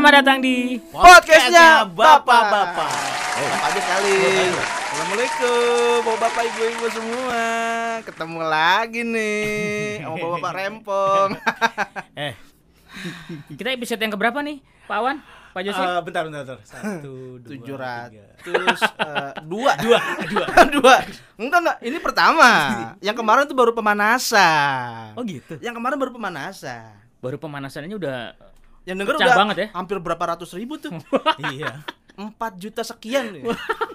Selamat 0.00 0.24
datang 0.24 0.40
di 0.40 0.80
Podcastnya 0.88 1.84
bapak-bapak. 1.92 2.88
Eh, 3.36 3.52
aja 3.52 3.80
sekali. 3.84 4.16
Assalamualaikum, 4.64 5.96
bapak-bapak 6.08 6.42
ibu-ibu 6.48 6.86
semua. 6.88 7.42
Ketemu 8.08 8.40
lagi 8.40 9.00
nih 9.04 10.00
sama 10.00 10.16
bapak-bapak 10.16 10.52
rempong. 10.56 11.28
Eh, 12.16 12.32
kita 13.52 13.76
episode 13.76 14.00
yang 14.00 14.16
keberapa 14.16 14.40
nih, 14.40 14.64
Pak 14.88 14.98
Wan? 15.04 15.20
Pak 15.52 15.60
Joseph? 15.68 15.84
eh, 15.84 16.00
bentar, 16.00 16.22
bentar, 16.24 16.40
bentar. 16.48 16.58
Satu, 16.64 17.36
dua, 17.36 17.48
Tujuh 17.52 17.76
ratus 17.76 18.80
eh, 18.80 19.32
dua. 19.44 19.72
Dua, 19.84 19.98
dua. 20.32 20.46
dua. 20.80 20.94
Enggak 21.36 21.60
enggak, 21.60 21.78
ini 21.84 21.98
pertama. 22.00 22.48
Yang 23.04 23.20
kemarin 23.20 23.44
tuh 23.44 23.52
baru 23.52 23.76
pemanasan. 23.76 25.12
Oh 25.12 25.20
gitu. 25.28 25.60
Yang 25.60 25.76
kemarin 25.76 26.00
baru 26.00 26.16
pemanasan. 26.16 26.88
Baru 27.20 27.36
pemanasannya 27.36 28.00
udah 28.00 28.48
Yang 28.90 28.98
denger 29.06 29.14
Pecah 29.14 29.26
udah 29.30 29.38
banget 29.38 29.56
ya. 29.56 29.66
hampir 29.70 29.96
berapa 30.02 30.24
ratus 30.34 30.50
ribu 30.58 30.74
tuh. 30.82 30.90
iya. 31.54 31.86
4 32.18 32.26
juta 32.58 32.82
sekian 32.82 33.30
nih. 33.32 33.46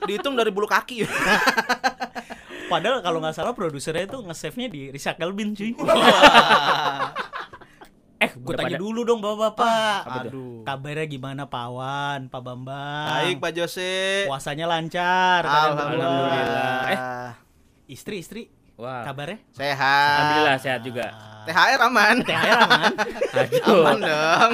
Dihitung 0.08 0.40
dari 0.40 0.50
bulu 0.56 0.66
kaki. 0.66 1.04
Padahal 2.72 3.04
kalau 3.04 3.20
nggak 3.22 3.36
salah 3.36 3.54
produsernya 3.54 4.08
itu 4.10 4.18
nge-save-nya 4.24 4.68
di 4.72 4.82
recycle 4.90 5.36
bin, 5.36 5.54
cuy. 5.54 5.76
eh, 8.24 8.32
gue 8.34 8.54
tanya 8.58 8.74
pada- 8.74 8.82
dulu 8.82 9.06
dong 9.06 9.22
bapak-bapak. 9.22 10.00
Apa 10.08 10.18
tuh? 10.26 10.32
Aduh. 10.32 10.58
Kabarnya 10.66 11.06
gimana 11.06 11.44
Pak 11.46 11.68
Wan, 11.70 12.20
Pak 12.32 12.42
Bambang? 12.42 13.06
Baik 13.06 13.38
Pak 13.44 13.52
Jose. 13.54 14.26
Puasanya 14.26 14.66
lancar. 14.66 15.46
berdua. 15.46 15.78
Alhamdulillah. 15.78 16.82
Eh. 16.90 17.30
Istri, 17.94 18.16
istri. 18.26 18.50
Wah. 18.76 19.04
Kabarnya? 19.04 19.38
Sehat. 19.52 20.18
Alhamdulillah 20.20 20.58
sehat 20.60 20.82
juga. 20.84 21.06
THR 21.46 21.80
aman. 21.86 22.16
THR 22.26 22.58
aman. 22.66 22.92
Aduh, 23.40 23.82
Aman 23.86 23.98
dong. 24.02 24.52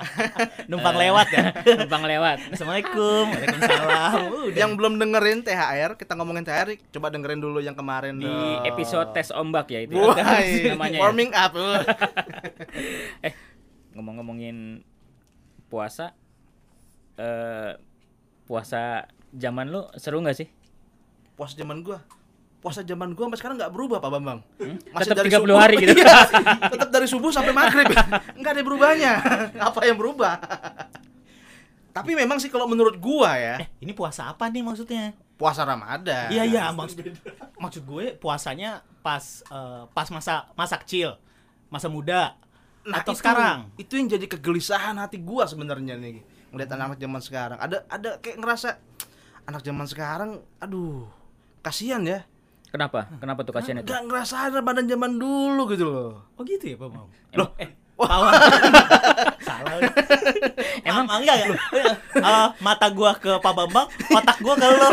Numpang 0.70 0.96
lewat 0.96 1.28
ya. 1.28 1.44
numpang 1.84 2.04
lewat. 2.04 2.38
Assalamualaikum. 2.56 3.24
Waalaikumsalam. 3.32 4.12
Udah. 4.48 4.56
Yang 4.56 4.70
belum 4.80 4.92
dengerin 4.96 5.38
THR, 5.44 5.90
kita 5.96 6.12
ngomongin 6.16 6.44
THR, 6.44 6.68
coba 6.92 7.12
dengerin 7.12 7.40
dulu 7.40 7.60
yang 7.60 7.76
kemarin 7.76 8.16
Di 8.16 8.24
dong. 8.24 8.64
episode 8.64 9.12
tes 9.12 9.28
ombak 9.32 9.68
ya 9.68 9.80
itu. 9.84 9.96
ya. 9.96 10.04
Wah, 10.08 10.16
namanya. 10.72 10.96
ya. 10.96 11.02
warming 11.04 11.30
up. 11.32 11.52
Ngomong-ngomongin 13.92 14.80
puasa 15.70 16.16
eh 17.14 17.76
puasa 18.44 19.06
zaman 19.30 19.70
lu 19.70 19.84
seru 19.96 20.18
nggak 20.20 20.36
sih? 20.36 20.48
Puasa 21.36 21.54
zaman 21.56 21.84
gua. 21.84 22.00
Puasa 22.60 22.80
zaman 22.80 23.12
gua 23.12 23.24
sampai 23.26 23.38
sekarang 23.38 23.56
nggak 23.56 23.72
berubah, 23.72 23.98
Pak 23.98 24.10
Bambang. 24.10 24.38
Tetap 24.94 25.24
30 25.24 25.48
hari 25.56 25.74
gitu. 25.78 25.96
Iya, 26.00 26.16
tetap 26.68 26.88
dari 26.90 27.06
subuh 27.06 27.32
sampai 27.32 27.50
maghrib. 27.50 27.88
Enggak 28.36 28.52
ada 28.52 28.62
berubahnya. 28.62 29.12
Apa 29.68 29.80
yang 29.82 29.96
berubah? 29.96 30.36
Tapi 31.90 32.14
memang 32.14 32.38
sih 32.38 32.46
kalau 32.46 32.64
menurut 32.64 32.94
gua 32.96 33.34
ya, 33.34 33.54
Eh, 33.58 33.68
ini 33.80 33.90
puasa 33.90 34.30
apa 34.30 34.46
nih 34.46 34.62
maksudnya? 34.62 35.10
puasa 35.34 35.64
Ramadan. 35.64 36.28
Iya 36.28 36.44
iya 36.44 36.62
maksud 36.68 37.00
maksud 37.56 37.82
gue 37.82 38.12
puasanya 38.14 38.84
pas 39.00 39.40
eh, 39.42 39.82
pas 39.90 40.04
masa 40.06 40.44
masa 40.52 40.76
kecil, 40.76 41.16
masa 41.66 41.88
muda 41.88 42.36
Nah, 42.80 43.00
atau 43.00 43.12
itu- 43.12 43.20
sekarang. 43.20 43.72
Itu 43.74 43.96
yang 43.96 44.06
jadi 44.06 44.24
kegelisahan 44.26 44.96
hati 44.96 45.16
gua 45.16 45.44
sebenarnya 45.44 45.96
nih. 45.96 46.20
Ngeliat 46.48 46.70
anak 46.70 46.96
zaman 46.96 47.20
sekarang. 47.20 47.56
Ada 47.56 47.88
ada 47.88 48.10
kayak 48.20 48.36
ngerasa 48.36 48.68
anak 49.44 49.60
zaman 49.60 49.84
sekarang 49.84 50.30
aduh, 50.56 51.08
kasihan 51.60 52.04
ya. 52.04 52.20
Kenapa? 52.70 53.10
Kenapa 53.18 53.40
tuh 53.42 53.54
kasihan 53.54 53.82
itu? 53.82 53.90
Gak 53.90 54.06
ngerasain 54.06 54.54
Ramadan 54.54 54.86
zaman 54.86 55.18
dulu 55.18 55.62
gitu 55.74 55.84
loh. 55.90 56.30
Oh 56.38 56.42
gitu 56.46 56.64
ya 56.70 56.76
Pak 56.78 56.88
Mam. 56.88 57.08
Loh, 57.34 57.50
eh 57.58 57.70
Pawan. 58.00 58.32
Salah. 59.46 59.76
Emang 60.80 61.04
enggak 61.04 61.36
ya? 61.36 61.46
Eh, 62.16 62.46
mata 62.64 62.86
gua 62.88 63.12
ke 63.16 63.36
Pak 63.36 63.52
Bambang, 63.52 63.86
otak 64.08 64.38
gua 64.40 64.54
ke 64.56 64.66
lo. 64.68 64.88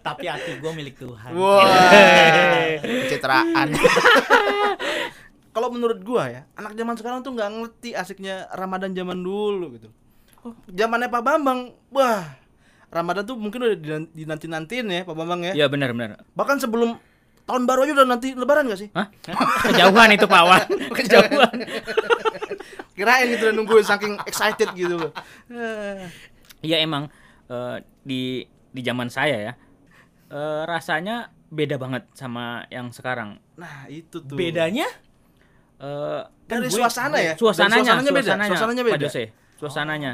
Tapi 0.00 0.24
hati 0.30 0.56
gua 0.62 0.72
milik 0.72 0.96
Tuhan. 0.96 1.30
Wah, 1.36 2.80
pencitraan. 2.82 3.68
Kalau 5.54 5.68
menurut 5.68 6.00
gua 6.00 6.32
ya, 6.32 6.42
anak 6.56 6.72
zaman 6.72 6.96
sekarang 6.96 7.20
tuh 7.20 7.36
nggak 7.36 7.50
ngerti 7.52 7.92
asiknya 7.92 8.48
Ramadan 8.56 8.96
zaman 8.96 9.20
dulu 9.20 9.76
gitu. 9.76 9.88
Zamannya 10.72 11.12
Pak 11.12 11.22
Bambang, 11.22 11.76
wah, 11.92 12.24
Ramadan 12.92 13.24
tuh 13.24 13.34
mungkin 13.34 13.64
udah 13.64 13.76
dinanti-nantiin 14.06 14.86
ya 14.86 15.00
Pak 15.02 15.16
Bambang 15.16 15.40
ya. 15.42 15.52
Iya 15.54 15.66
benar 15.66 15.90
benar. 15.90 16.20
Bahkan 16.32 16.60
sebelum 16.60 17.00
tahun 17.42 17.64
baru 17.64 17.82
aja 17.82 17.92
udah 17.94 18.06
nanti 18.06 18.36
Lebaran 18.36 18.68
gak 18.68 18.78
sih? 18.78 18.88
Hah? 18.92 19.08
Kejauhan 19.64 20.12
itu 20.12 20.26
Pak 20.26 20.42
Wan. 20.42 20.62
Kejauhan. 21.00 21.56
Kirain 22.92 23.26
gitu 23.26 23.48
udah 23.48 23.54
nungguin 23.54 23.82
saking 23.82 24.20
excited 24.22 24.68
gitu 24.72 25.00
Iya 26.60 26.76
emang 26.78 27.08
eh, 27.48 27.76
di 28.02 28.44
di 28.68 28.80
zaman 28.80 29.08
saya 29.08 29.36
ya 29.40 29.52
eh, 30.28 30.62
rasanya 30.64 31.32
beda 31.48 31.76
banget 31.76 32.08
sama 32.12 32.64
yang 32.68 32.88
sekarang. 32.88 33.40
Nah 33.56 33.88
itu 33.88 34.20
tuh. 34.20 34.36
Bedanya 34.36 34.86
Eh, 35.82 36.22
kan 36.46 36.62
Dari 36.62 36.70
gue- 36.70 36.78
suasana 36.78 37.18
ya? 37.18 37.34
Suasananya, 37.34 37.74
Dari 37.74 37.82
suasananya 37.82 38.12
beda? 38.12 38.22
suasananya, 38.22 38.50
Suasananya 38.54 38.82
Pak 38.82 38.92
beda? 38.94 39.06
Jose. 39.10 39.24
Suasananya. 39.58 40.12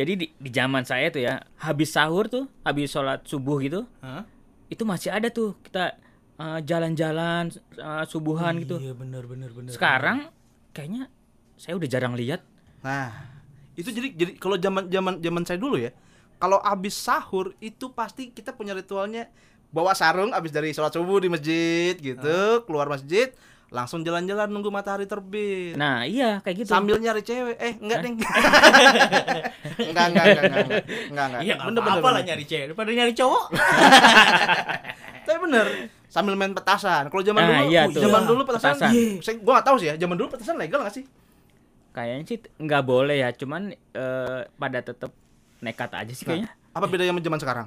Jadi 0.00 0.12
di, 0.16 0.26
di 0.32 0.48
zaman 0.48 0.80
saya 0.88 1.12
tuh 1.12 1.20
ya, 1.20 1.44
habis 1.60 1.92
sahur 1.92 2.24
tuh, 2.32 2.48
habis 2.64 2.88
sholat 2.88 3.20
subuh 3.28 3.60
gitu, 3.60 3.84
Hah? 4.00 4.24
itu 4.72 4.80
masih 4.88 5.12
ada 5.12 5.28
tuh 5.28 5.60
kita 5.60 5.92
eh, 6.40 6.58
jalan-jalan 6.64 7.52
eh, 7.76 8.04
subuhan 8.08 8.56
gitu. 8.64 8.80
Iya 8.80 8.96
benar 8.96 9.28
benar 9.28 9.52
benar. 9.52 9.76
Sekarang 9.76 10.32
kayaknya 10.72 11.12
saya 11.60 11.76
udah 11.76 11.84
jarang 11.84 12.16
lihat. 12.16 12.40
Nah, 12.80 13.12
itu 13.76 13.92
jadi 13.92 14.08
jadi 14.16 14.32
kalau 14.40 14.56
zaman 14.56 14.88
zaman 14.88 15.20
zaman 15.20 15.42
saya 15.44 15.60
dulu 15.60 15.76
ya, 15.76 15.92
kalau 16.40 16.56
abis 16.64 16.96
sahur 16.96 17.52
itu 17.60 17.92
pasti 17.92 18.32
kita 18.32 18.56
punya 18.56 18.72
ritualnya 18.72 19.28
bawa 19.68 19.92
sarung 19.92 20.32
abis 20.32 20.48
dari 20.48 20.72
sholat 20.72 20.96
subuh 20.96 21.20
di 21.20 21.28
masjid 21.28 21.92
gitu, 22.00 22.64
keluar 22.64 22.88
masjid 22.88 23.36
langsung 23.70 24.02
jalan-jalan 24.02 24.46
nunggu 24.46 24.66
matahari 24.68 25.06
terbit. 25.06 25.74
Nah, 25.74 26.02
iya 26.02 26.42
kayak 26.42 26.56
gitu. 26.58 26.68
Sambil 26.68 26.98
nyari 26.98 27.22
cewek. 27.22 27.54
Eh, 27.54 27.78
enggak, 27.78 27.98
Deng. 28.02 28.14
enggak, 29.90 30.04
enggak, 30.10 30.24
enggak, 30.26 30.44
enggak, 30.44 30.44
enggak, 30.44 30.82
enggak, 31.06 31.24
enggak. 31.24 31.40
Iya 31.40 31.54
Bener, 31.56 31.80
bener, 31.80 31.82
apa 31.92 32.02
lah 32.02 32.12
bener. 32.12 32.26
nyari 32.26 32.44
cewek 32.44 32.64
daripada 32.68 32.90
nyari 32.90 33.12
cowok. 33.14 33.44
Tapi 35.26 35.38
bener, 35.40 35.66
sambil 36.06 36.34
main 36.34 36.50
petasan. 36.50 37.04
Kalau 37.06 37.22
zaman 37.22 37.40
Ah, 37.40 37.46
dulu, 37.46 37.62
iya 37.70 37.82
uh, 37.86 37.94
zaman 37.94 38.22
dulu 38.26 38.42
petasan, 38.42 38.74
petasan. 38.74 38.90
iya. 38.90 39.22
saya 39.22 39.34
gua 39.38 39.52
gak 39.56 39.66
tahu 39.66 39.76
sih 39.78 39.88
ya, 39.88 39.94
zaman 39.96 40.16
dulu 40.16 40.28
petasan 40.28 40.56
legal 40.58 40.80
gak 40.82 40.94
sih? 40.94 41.04
Kayaknya 41.90 42.24
sih 42.24 42.38
nggak 42.56 42.82
boleh 42.84 43.16
ya, 43.18 43.30
cuman 43.30 43.62
eh, 43.72 44.40
pada 44.48 44.78
tetap 44.80 45.10
nekat 45.60 45.90
aja 45.92 46.10
sih 46.10 46.22
kayaknya. 46.24 46.50
Apa 46.70 46.86
bedanya 46.86 47.10
sama 47.10 47.20
zaman 47.20 47.38
sekarang? 47.38 47.66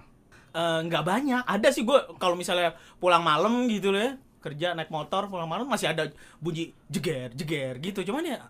Eh, 0.49 0.79
nggak 0.83 1.03
banyak. 1.03 1.43
Ada 1.43 1.67
sih 1.69 1.83
gue 1.83 1.99
kalau 2.17 2.35
misalnya 2.35 2.71
pulang 2.97 3.19
malam 3.19 3.67
gitu 3.67 3.91
loh 3.91 3.99
ya, 3.99 4.11
kerja 4.43 4.75
naik 4.75 4.91
motor 4.91 5.25
pulang 5.25 5.47
malam 5.47 5.63
masih 5.65 5.87
ada 5.87 6.11
bunyi 6.37 6.75
jeger 6.91 7.31
jeger 7.31 7.79
gitu. 7.79 8.03
Cuman 8.03 8.27
ya 8.27 8.43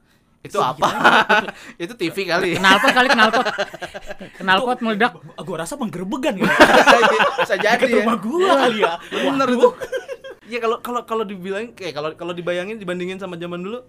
Itu 0.44 0.60
apa? 0.60 0.84
itu 1.84 1.94
TV 1.94 2.28
kali. 2.28 2.60
Knalpot 2.60 2.92
kali 2.92 3.08
knalpot. 3.08 3.46
Knalpot 4.42 4.78
meledak. 4.82 5.14
gue 5.38 5.56
rasa 5.56 5.80
penggerbegan 5.80 6.36
gitu. 6.36 6.52
Bisa 7.40 7.56
jadi 7.56 7.80
Dekat 7.80 7.88
ya. 7.88 7.98
rumah 8.04 8.18
gua 8.20 8.52
kali 8.60 8.78
ya. 8.82 8.94
Bener 9.14 9.48
itu. 9.50 9.70
Iya 10.44 10.60
kalau 10.60 10.84
kalau 10.84 11.02
kalau 11.08 11.24
dibilang 11.24 11.72
kayak 11.72 11.96
kalau 11.96 12.10
kalau 12.20 12.34
dibayangin 12.36 12.76
dibandingin 12.76 13.16
sama 13.16 13.40
zaman 13.40 13.64
dulu 13.64 13.80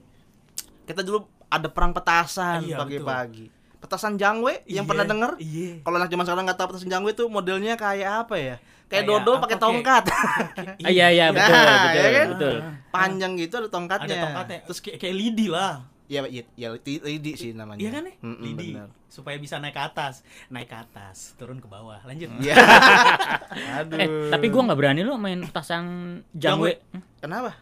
kita 0.87 1.03
dulu 1.03 1.27
ada 1.51 1.67
perang 1.67 1.91
petasan 1.91 2.63
Iya, 2.63 2.79
pagi-pagi. 2.79 3.51
Petasan 3.83 4.15
jangwe 4.15 4.63
yang 4.65 4.87
Iya, 4.87 4.89
pernah 4.89 5.03
denger? 5.05 5.31
Iya. 5.43 5.83
Kalau 5.83 5.97
anak 5.99 6.09
zaman 6.09 6.25
sekarang 6.25 6.45
nggak 6.47 6.55
tahu 6.57 6.69
petasan 6.71 6.89
jangwe 6.89 7.11
tuh 7.11 7.27
modelnya 7.27 7.75
kayak 7.75 8.25
apa 8.25 8.37
ya? 8.39 8.57
Kayak 8.85 9.05
Kayak 9.05 9.05
dodo 9.09 9.33
apa, 9.33 9.43
pakai 9.49 9.59
tongkat. 9.59 10.05
Ah, 10.07 10.39
iya 10.93 11.07
iya 11.09 11.27
betul 11.31 11.51
Nah, 11.51 11.83
betul 11.83 11.97
ya 11.97 12.11
kan? 12.11 12.27
betul. 12.31 12.55
Panjang 12.91 13.33
gitu 13.35 13.55
ada 13.57 13.69
tongkatnya. 13.69 14.07
Ada 14.07 14.23
tongkatnya. 14.23 14.59
Terus 14.69 14.79
kayak, 14.81 14.99
kayak 15.01 15.17
lidi 15.17 15.47
lah. 15.49 15.75
Iya, 16.05 16.21
iya, 16.29 16.43
iya, 16.55 16.69
li- 16.77 17.01
lidi 17.03 17.33
sih 17.33 17.51
namanya. 17.51 17.81
Iya 17.81 17.91
kan 17.91 18.03
nih? 18.05 18.15
Mm-mm, 18.21 18.45
lidi. 18.45 18.69
bener. 18.77 18.89
Supaya 19.09 19.41
bisa 19.41 19.57
naik 19.57 19.73
ke 19.73 19.83
atas. 19.83 20.21
Naik 20.47 20.69
ke 20.69 20.77
atas, 20.77 21.33
turun 21.35 21.59
ke 21.59 21.67
bawah. 21.67 21.97
Lanjut. 22.05 22.29
Iya. 22.39 22.55
Aduh. 23.81 23.97
Eh, 23.97 24.09
tapi 24.29 24.47
gua 24.49 24.69
nggak 24.69 24.79
berani 24.79 25.01
lo 25.01 25.17
main 25.17 25.41
petasan 25.41 25.85
jangwe. 26.31 26.77
Hmm? 26.93 27.01
Kenapa? 27.19 27.57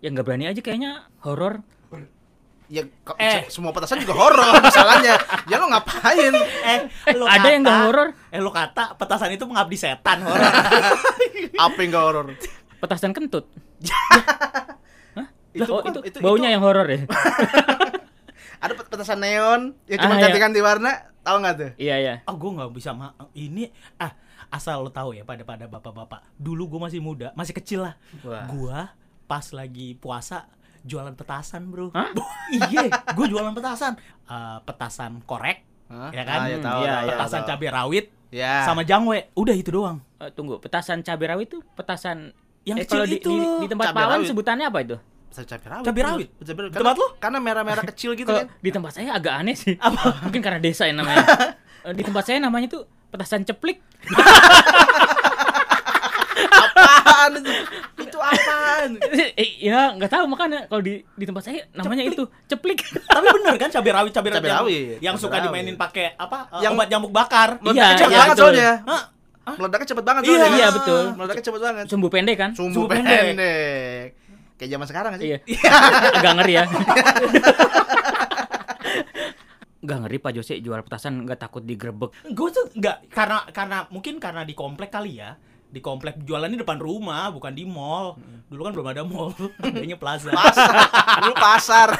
Ya 0.00 0.10
nggak 0.10 0.26
berani 0.26 0.50
aja 0.50 0.58
kayaknya 0.58 1.06
horor. 1.22 1.62
Ya 2.70 2.86
Eh. 3.18 3.50
se- 3.50 3.58
semua 3.58 3.74
petasan 3.74 3.98
juga 3.98 4.14
horor 4.14 4.38
masalahnya. 4.62 5.18
Ya 5.44 5.58
lo 5.58 5.66
ngapain? 5.66 6.30
Eh, 6.30 6.78
lo 7.12 7.26
ada 7.26 7.42
yang 7.44 7.60
nggak 7.60 7.74
kata- 7.74 7.84
horor? 7.84 8.08
Eh, 8.30 8.38
lo 8.38 8.50
kata 8.50 8.84
petasan 8.94 9.30
itu 9.30 9.42
mengabdi 9.42 9.74
setan 9.74 10.22
horor. 10.22 10.38
Apa 11.60 11.76
yang 11.76 11.90
gak 11.90 12.04
horor? 12.04 12.26
Petasan 12.78 13.10
kentut. 13.10 13.50
Itu 15.50 15.66
oh, 15.68 15.82
itu, 15.82 15.98
itu- 16.06 16.22
baunya 16.22 16.46
itu- 16.46 16.54
yang 16.54 16.62
horor 16.62 16.86
ya. 16.86 17.10
Ada 18.60 18.72
pet- 18.72 18.86
petasan 18.86 19.18
neon 19.18 19.74
yang 19.84 19.98
cuma 19.98 20.14
Ah, 20.14 20.18
iya. 20.18 20.24
ganti-ganti 20.28 20.60
warna, 20.60 20.92
tahu 21.20 21.36
nggak 21.40 21.54
tuh? 21.56 21.70
iya 21.74 21.96
iya. 21.98 22.14
Ah, 22.22 22.30
gue 22.32 22.50
nggak 22.52 22.70
bisa 22.70 22.92
ma 22.92 23.10
ini 23.32 23.66
ah 23.96 24.14
asal 24.46 24.78
lo 24.80 24.90
tahu 24.90 25.10
ya 25.10 25.24
pada 25.24 25.42
pada 25.42 25.66
bapak-bapak. 25.66 26.22
Dulu 26.36 26.70
gue 26.70 26.80
masih 26.80 27.00
muda, 27.00 27.34
masih 27.34 27.50
kecil 27.52 27.82
lah. 27.82 27.98
Gua 28.46 28.94
pas 29.24 29.42
lagi 29.50 29.96
puasa 29.96 30.46
jualan 30.82 31.12
petasan 31.12 31.68
bro. 31.68 31.90
Hah? 31.90 32.10
iya, 32.70 32.86
gue 32.88 33.26
jualan 33.26 33.52
petasan. 33.52 33.96
Eh, 34.24 34.58
petasan 34.62 35.20
korek 35.22 35.64
Hah? 35.86 36.10
Ya 36.10 36.22
kan? 36.22 36.38
Ah, 36.38 36.46
ya, 36.46 36.56
tahu, 36.56 36.56
iya, 36.56 36.60
tahu, 36.62 36.80
iya. 36.80 36.92
tahu, 36.94 37.08
Petasan 37.10 37.40
tahu. 37.40 37.48
cabai 37.50 37.68
rawit 37.68 38.06
Ya. 38.30 38.62
sama 38.62 38.82
jangwe. 38.82 39.18
Udah 39.34 39.52
itu 39.52 39.70
doang. 39.70 39.98
Eh, 40.16 40.30
tunggu, 40.30 40.56
petasan 40.56 41.02
cabai 41.02 41.26
rawit 41.28 41.50
itu 41.50 41.58
petasan 41.74 42.30
Yang 42.62 42.76
eh, 42.76 42.82
kecil 42.84 42.94
kalau 42.94 43.06
di, 43.06 43.16
itu 43.16 43.32
di, 43.32 43.46
di 43.58 43.66
tempat 43.66 43.84
Cabai 43.88 43.98
Pawan 43.98 44.14
rawit. 44.16 44.28
sebutannya 44.28 44.66
apa 44.66 44.78
itu? 44.80 44.96
Petasan 45.26 45.44
cabai 45.48 45.68
rawit. 45.68 45.84
Cabai 45.84 46.02
rawit? 46.04 46.28
Cabai 46.38 46.60
rawit. 46.62 46.70
Tempat 46.70 46.84
Karena- 46.86 47.00
lu? 47.00 47.06
Karena 47.18 47.38
merah-merah 47.40 47.84
kecil 47.88 48.10
gitu 48.14 48.30
kan. 48.30 48.46
di 48.54 48.70
tempat 48.70 48.92
saya 48.92 49.10
agak 49.12 49.34
aneh 49.34 49.54
sih. 49.54 49.74
Mungkin 50.22 50.40
karena 50.40 50.58
desa 50.58 50.86
ya 50.86 50.94
namanya. 50.94 51.26
Eh, 51.80 51.96
di 51.96 52.04
tempat 52.04 52.28
saya 52.28 52.36
namanya 52.36 52.68
tuh 52.68 52.84
petasan 53.08 53.40
ceplik. 53.40 53.80
Apaan 57.20 57.36
itu? 57.36 57.52
Itu 58.00 58.16
apaan? 58.16 58.90
eh, 59.40 59.50
ya 59.60 59.92
nggak 59.92 60.08
tahu 60.08 60.24
makanya 60.24 60.64
kalau 60.64 60.80
di 60.80 61.04
di 61.04 61.24
tempat 61.24 61.42
saya 61.44 61.68
namanya 61.72 62.00
Ceplik. 62.02 62.16
itu 62.16 62.24
ceplik. 62.46 62.78
Tapi 63.12 63.26
bener 63.30 63.54
kan 63.56 63.68
cabai 63.68 63.92
rawit 63.92 64.10
cabai 64.10 64.30
rawit 64.30 64.40
Cabai 64.40 64.48
yang- 64.48 64.60
rawit, 64.62 64.96
yang 65.00 65.14
cabai 65.14 65.24
suka 65.28 65.36
dimainin 65.38 65.76
pakai 65.76 66.16
apa? 66.16 66.48
eh, 66.50 66.64
Yang- 66.64 66.74
obat 66.74 66.88
nyamuk 66.88 67.12
bakar. 67.12 67.48
Iya, 67.62 67.86
cepet 67.94 68.08
iya, 68.08 68.18
banget 68.18 68.36
soalnya. 68.36 68.72
Hah? 68.88 69.02
Meledaknya 69.50 69.86
cepet 69.86 70.04
banget 70.04 70.22
Iya. 70.22 70.30
soalnya. 70.30 70.56
Iya, 70.56 70.66
betul. 70.72 71.02
Meledaknya 71.12 71.44
cepet 71.44 71.60
banget. 71.60 71.84
Sumbu 71.86 72.08
pendek 72.08 72.36
kan? 72.38 72.50
Sumbu 72.54 72.80
pendek. 72.86 73.20
pendek. 73.34 74.04
Kayak 74.56 74.70
zaman 74.70 74.86
sekarang 74.86 75.10
aja. 75.16 75.24
Iya. 75.24 75.38
agak 76.16 76.32
ngeri 76.36 76.52
ya. 76.54 76.64
Gak 79.80 79.98
ngeri 79.98 80.16
Pak 80.20 80.32
Jose 80.36 80.60
jual 80.60 80.84
petasan 80.84 81.24
nggak 81.24 81.40
takut 81.40 81.64
digerebek. 81.64 82.12
Gue 82.30 82.48
tuh 82.48 82.68
nggak 82.70 83.08
karena 83.08 83.48
karena 83.48 83.78
mungkin 83.88 84.20
karena 84.20 84.44
di 84.44 84.52
komplek 84.52 84.92
kali 84.92 85.18
ya. 85.18 85.40
Di 85.70 85.78
komplek 85.78 86.18
jualannya 86.20 86.58
depan 86.58 86.76
rumah, 86.76 87.30
bukan 87.30 87.50
di 87.50 87.62
mall. 87.62 88.18
Dulu 88.46 88.60
kan 88.60 88.72
belum 88.74 88.88
ada 88.90 89.02
mall, 89.02 89.30
adanya 89.62 89.94
plaza. 89.94 90.30
Pasar. 90.30 90.74
Dulu 91.22 91.34
pasar. 91.34 91.88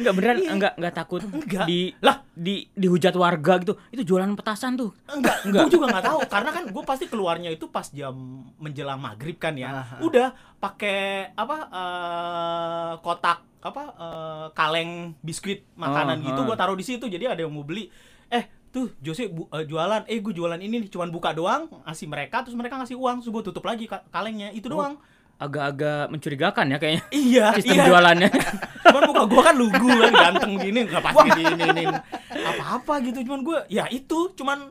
Enggak 0.00 0.16
beneran 0.16 0.36
enggak 0.40 0.72
enggak 0.80 0.94
takut 0.96 1.20
Enggak. 1.20 1.68
di 1.68 1.92
Lah. 2.00 2.24
di 2.32 2.64
dihujat 2.72 3.12
warga 3.12 3.60
gitu. 3.60 3.76
Itu 3.92 4.00
jualan 4.08 4.32
petasan 4.32 4.72
tuh. 4.72 4.96
Enggak, 5.04 5.44
Enggak. 5.44 5.68
gue 5.68 5.72
juga 5.76 5.86
nggak 5.92 6.06
tahu 6.08 6.18
karena 6.24 6.50
kan 6.50 6.64
gue 6.72 6.84
pasti 6.88 7.04
keluarnya 7.04 7.52
itu 7.52 7.68
pas 7.68 7.84
jam 7.92 8.16
menjelang 8.56 8.96
maghrib 8.96 9.36
kan 9.36 9.52
ya. 9.60 9.84
Aha. 9.84 9.96
Udah 10.00 10.32
pakai 10.56 11.36
apa 11.36 11.56
eh, 11.68 12.92
kotak 13.04 13.44
apa 13.60 13.82
eh, 13.92 14.46
kaleng 14.56 15.20
biskuit 15.20 15.68
makanan 15.76 16.24
Oh, 16.24 16.32
gitu 16.32 16.40
oh. 16.40 16.44
gue 16.48 16.56
taruh 16.56 16.76
di 16.80 16.84
situ 16.86 17.04
jadi 17.04 17.36
ada 17.36 17.44
yang 17.44 17.52
mau 17.52 17.60
beli. 17.60 17.92
Eh 18.32 18.48
tuh 18.70 18.94
Jose 18.98 19.26
bu- 19.26 19.50
eh, 19.50 19.64
jualan, 19.64 20.06
eh 20.06 20.18
gue 20.18 20.30
jualan 20.30 20.56
ini 20.56 20.80
nih 20.80 20.88
cuman 20.88 21.10
buka 21.10 21.30
doang, 21.30 21.66
ngasih 21.82 22.06
mereka 22.06 22.42
terus 22.42 22.54
mereka 22.54 22.78
ngasih 22.78 22.94
uang, 22.94 23.20
terus 23.20 23.30
gue 23.30 23.42
tutup 23.44 23.62
lagi 23.62 23.84
ka- 23.84 24.06
kalengnya 24.08 24.50
itu 24.50 24.66
doang. 24.66 24.94
Agak-agak 25.36 26.06
mencurigakan 26.08 26.66
ya 26.68 26.78
kayaknya. 26.78 27.02
Iya, 27.16 27.46
Sistem 27.56 27.76
iya. 27.76 27.84
jualannya. 27.86 28.30
Cuman 28.84 29.02
muka 29.06 29.22
gue 29.24 29.42
kan 29.42 29.54
lugu 29.56 29.88
kan 29.88 30.12
ganteng 30.12 30.52
gini 30.56 30.78
nggak 30.84 31.02
pasti 31.02 31.28
diinin 31.32 31.88
apa-apa 32.30 32.94
gitu. 33.02 33.18
Cuman 33.24 33.40
gue 33.40 33.58
ya 33.66 33.88
itu 33.88 34.18
cuman 34.34 34.68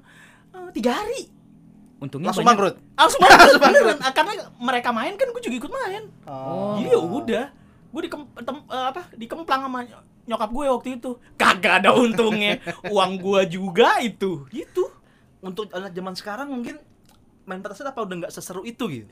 eh, 0.54 0.70
tiga 0.72 0.94
hari. 0.96 1.28
Untungnya 2.00 2.32
Langsung 2.32 2.48
banyak- 2.48 2.56
bangkrut. 2.72 2.96
Langsung 2.96 3.20
banget 3.20 3.60
beneran. 3.60 3.98
Ah, 4.00 4.14
Karena 4.14 4.32
mereka 4.56 4.90
main 4.94 5.14
kan 5.18 5.28
gue 5.28 5.42
juga 5.42 5.56
ikut 5.58 5.72
main. 5.74 6.04
Oh. 6.24 6.78
Jadi 6.78 6.90
ya 6.90 7.02
udah. 7.02 7.46
Gue 7.90 8.02
di 8.06 8.10
apa 8.70 9.02
dikemplang 9.18 9.62
sama 9.66 9.80
nyokap 10.30 10.50
gue 10.54 10.66
waktu 10.70 10.90
itu. 11.02 11.12
Kagak 11.34 11.82
ada 11.84 11.98
untungnya. 11.98 12.62
Uang 12.94 13.18
gue 13.18 13.42
juga 13.50 13.98
itu. 14.06 14.46
Gitu. 14.54 14.86
Untuk 15.42 15.74
anak 15.74 15.92
zaman 15.98 16.14
sekarang 16.14 16.54
mungkin 16.54 16.78
main 17.50 17.66
petasan 17.66 17.90
apa 17.90 18.06
udah 18.06 18.16
nggak 18.26 18.34
seseru 18.34 18.62
itu 18.62 18.86
gitu. 18.88 19.10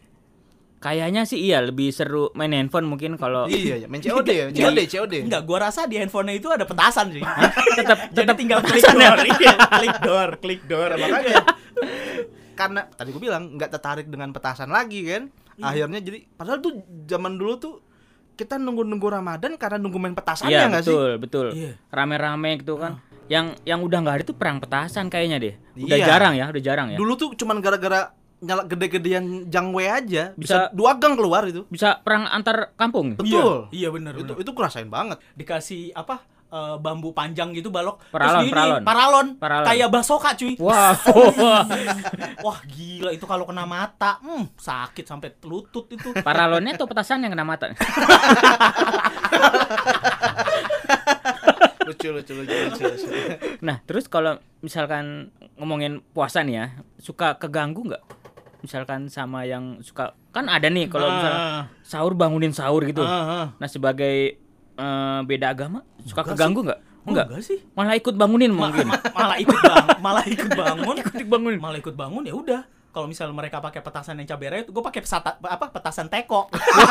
Kayaknya 0.78 1.25
sih 1.25 1.42
iya 1.42 1.58
lebih 1.58 1.90
seru 1.90 2.30
main 2.38 2.54
handphone 2.54 2.86
mungkin 2.86 3.18
kalau 3.18 3.50
Iya, 3.50 3.81
iya, 3.81 3.88
main 3.90 3.98
COD 3.98 4.30
ya, 4.30 4.46
COD, 4.54 4.80
COD. 4.86 5.14
Enggak, 5.25 5.42
gue 5.50 5.58
rasa 5.58 5.90
di 5.90 5.98
handphonenya 5.98 6.38
itu 6.38 6.54
ada 6.54 6.69
petasan 6.69 7.18
sih. 7.18 7.25
tetap 7.74 7.98
Jadi 8.14 8.22
tetap 8.22 8.38
tinggal 8.38 8.60
klik 8.62 8.86
door. 8.86 9.18
Iya, 9.25 9.54
klik 9.58 9.98
door, 10.06 10.30
klik 10.38 10.62
door. 10.69 10.90
Ya, 10.94 10.98
makanya 11.02 11.36
karena 12.54 12.81
tadi 12.94 13.10
gue 13.10 13.22
bilang 13.22 13.58
nggak 13.58 13.74
tertarik 13.74 14.06
dengan 14.06 14.30
petasan 14.30 14.69
lagi 14.69 15.02
kan. 15.02 15.34
Iya. 15.58 15.66
Akhirnya 15.66 16.00
jadi 16.06 16.19
padahal 16.38 16.62
tuh 16.62 16.86
zaman 17.10 17.42
dulu 17.42 17.54
tuh 17.58 17.74
kita 18.38 18.56
nunggu-nunggu 18.56 19.07
Ramadan 19.10 19.57
karena 19.57 19.75
nunggu 19.75 19.98
main 19.98 20.13
petasan 20.13 20.48
Iya 20.48 20.63
ya 20.63 20.69
nggak 20.69 20.84
sih? 20.86 20.94
betul 20.94 21.10
betul. 21.18 21.48
Iya. 21.51 21.72
Rame-rame 21.89 22.62
gitu 22.62 22.78
kan. 22.78 23.01
Yang 23.28 23.57
yang 23.66 23.81
udah 23.81 23.98
nggak 24.00 24.16
ada 24.16 24.24
tuh 24.24 24.38
perang 24.38 24.62
petasan 24.62 25.10
kayaknya 25.10 25.38
deh. 25.42 25.54
Udah 25.75 25.98
Iya. 25.98 26.06
jarang 26.06 26.34
ya, 26.34 26.45
udah 26.48 26.63
jarang 26.63 26.88
ya. 26.94 26.98
Dulu 26.98 27.13
tuh 27.18 27.30
cuman 27.34 27.57
gara-gara 27.60 28.13
nyala 28.38 28.63
gede-gedean 28.63 29.50
jangwe 29.50 29.89
aja 29.89 30.38
bisa, 30.38 30.69
Bisa- 30.69 30.69
dua 30.69 30.94
gang 30.95 31.18
keluar 31.18 31.42
itu. 31.44 31.66
Bisa 31.68 31.98
perang 32.00 32.30
antar 32.30 32.69
kampung. 32.78 33.18
Betul. 33.18 33.74
Iya, 33.74 33.89
iya 33.89 33.89
benar 33.89 34.13
Itu 34.13 34.38
itu 34.38 34.51
kurasain 34.54 34.88
banget. 34.88 35.18
Dikasih 35.33 35.92
apa? 35.92 36.22
Eh, 36.48 36.76
bambu 36.78 37.12
panjang 37.12 37.52
gitu 37.52 37.68
balok 37.68 38.00
Paralon, 38.08 38.40
Terus 38.40 38.52
paralon. 38.52 38.82
paralon 38.82 39.28
Paralon. 39.36 39.66
kayak 39.66 39.90
basoka 39.90 40.30
cuy 40.34 40.54
Wah. 40.58 40.96
wah 42.46 42.60
gila 42.66 43.12
itu 43.12 43.24
kalau 43.24 43.44
kena 43.44 43.64
mata 43.64 44.18
hmm, 44.20 44.56
sakit 44.56 45.04
sampai 45.04 45.36
lutut 45.44 45.88
itu 45.90 46.12
Paralonnya 46.18 46.74
atau 46.74 46.86
petasan 46.86 47.22
yang 47.22 47.32
kena 47.32 47.44
mata? 47.44 47.72
lucu 51.88 52.08
lucu 52.12 52.34
lucu 52.36 52.52
lucu. 52.54 52.84
lucu. 52.84 53.08
Nah, 53.62 53.80
terus 53.84 54.06
kalau 54.06 54.36
misalkan 54.60 55.32
ngomongin 55.56 56.04
puasa 56.12 56.44
nih 56.44 56.56
ya, 56.58 56.66
suka 56.98 57.40
keganggu 57.40 57.88
nggak? 57.88 58.04
Misalkan 58.60 59.08
sama 59.08 59.48
yang 59.48 59.80
suka 59.80 60.12
kan 60.30 60.52
ada 60.52 60.68
nih 60.68 60.92
kalau 60.92 61.08
misalkan 61.08 61.40
Ah, 61.40 61.64
sahur 61.82 62.12
bangunin 62.12 62.52
sahur 62.52 62.84
gitu. 62.84 63.00
ah, 63.00 63.08
ah. 63.08 63.46
Nah, 63.56 63.70
sebagai 63.70 64.36
eh, 64.78 65.20
beda 65.24 65.48
agama 65.50 65.80
suka 66.02 66.22
Enggak 66.22 66.34
keganggu 66.34 66.62
nggak? 66.64 66.80
Enggak. 67.04 67.26
enggak 67.30 67.42
sih 67.42 67.60
Malah 67.72 67.96
ikut 67.96 68.14
bangunin 68.14 68.52
Ma- 68.52 68.68
mungkin. 68.68 68.86
ma- 68.86 69.00
malah 69.18 69.38
ikut 69.38 69.58
bang 69.58 69.88
malah 69.98 70.26
ikut 70.26 70.50
bangun 70.52 70.96
ikut 71.04 71.26
bangunin. 71.26 71.60
malah 71.60 71.78
ikut 71.78 71.96
bangun 71.96 72.24
ya 72.24 72.34
udah 72.34 72.62
kalau 72.88 73.06
misal 73.06 73.30
mereka 73.30 73.58
pakai 73.58 73.80
petasan 73.80 74.18
yang 74.18 74.26
cabai 74.28 74.50
rawit 74.50 74.68
gue 74.68 74.84
pakai 74.84 75.02
pesata, 75.02 75.38
apa 75.38 75.70
petasan 75.70 76.08
teko 76.08 76.50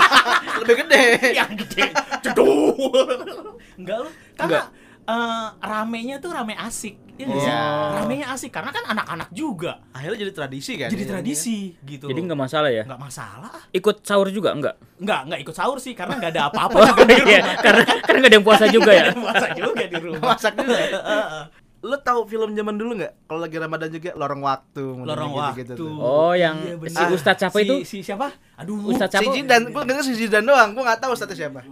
Lebih 0.62 0.74
gede. 0.80 1.34
yang 1.34 1.50
gede 1.52 1.90
cedul 2.22 3.02
enggak 3.74 3.96
lu 4.00 4.10
Enggak. 4.38 4.64
Eh, 5.06 5.46
ramenya 5.60 6.16
tuh 6.16 6.30
rame 6.30 6.54
asik 6.54 6.98
ya 7.12 7.24
nggak 7.24 7.38
Oh. 7.40 7.90
ramenya 7.96 8.26
asik 8.28 8.50
karena 8.50 8.68
kan 8.68 8.84
anak-anak 8.86 9.30
juga 9.30 9.80
Akhirnya 9.90 10.20
jadi 10.20 10.32
tradisi 10.34 10.72
kan. 10.74 10.88
jadi 10.88 11.00
Iya, 11.00 11.10
tradisi 11.10 11.56
gitu 11.80 12.06
Jadi 12.06 12.20
nggak 12.20 12.36
masalah 12.38 12.68
ya? 12.68 12.84
nggak 12.84 13.00
masalah 13.00 13.48
ah. 13.50 13.64
Ikut 13.70 14.02
sahur 14.02 14.28
juga 14.28 14.52
enggak? 14.52 14.76
nggak 14.98 15.20
nggak 15.24 15.40
ikut 15.40 15.54
sahur 15.54 15.78
sih 15.78 15.92
karena 15.92 16.14
nggak 16.14 16.30
ada 16.30 16.42
apa-apa 16.50 16.76
Oh, 16.76 16.92
di 17.00 17.14
iya, 17.14 17.40
rumah 17.40 17.56
karena 17.58 17.82
karena 18.02 18.18
nggak 18.18 18.28
ada 18.28 18.36
yang 18.36 18.44
puasa 18.44 18.64
juga 18.68 18.90
ya. 18.92 19.04
puasa 19.16 19.46
juga 19.50 19.82
di 19.82 19.96
rumah 19.96 20.20
Masak 20.28 20.52
juga. 20.54 20.76
Lo 21.78 21.96
tahu 21.98 22.26
film 22.26 22.50
zaman 22.50 22.74
dulu 22.74 22.98
nggak? 22.98 23.12
Kalau 23.24 23.38
lagi 23.38 23.56
Ramadan 23.56 23.88
juga 23.90 24.10
Lorong 24.12 24.42
Waktu. 24.42 24.84
lorong 24.98 25.30
gitu-gitu 25.30 25.72
waktu 25.72 25.78
tuh. 25.78 25.92
Oh, 25.96 26.34
yang 26.34 26.56
Iya, 26.58 26.74
bener. 26.76 26.98
si 26.98 27.02
Ustadz 27.14 27.40
siapa 27.42 27.54
Si- 27.54 27.62
itu? 27.62 27.74
si 27.86 27.96
siapa 28.02 28.26
aduh 28.54 28.76
Ustadz 28.86 29.12
Si 29.12 29.22
siapa? 29.22 29.32
Jidan, 29.32 29.62
gue 29.70 29.82
denger 29.84 30.02
si 30.02 30.12
Jidan 30.16 30.42
doang, 30.42 30.68
gue 30.70 30.82
nggak 30.82 30.98
tahu 30.98 31.12
status 31.12 31.36
siapa. 31.38 31.62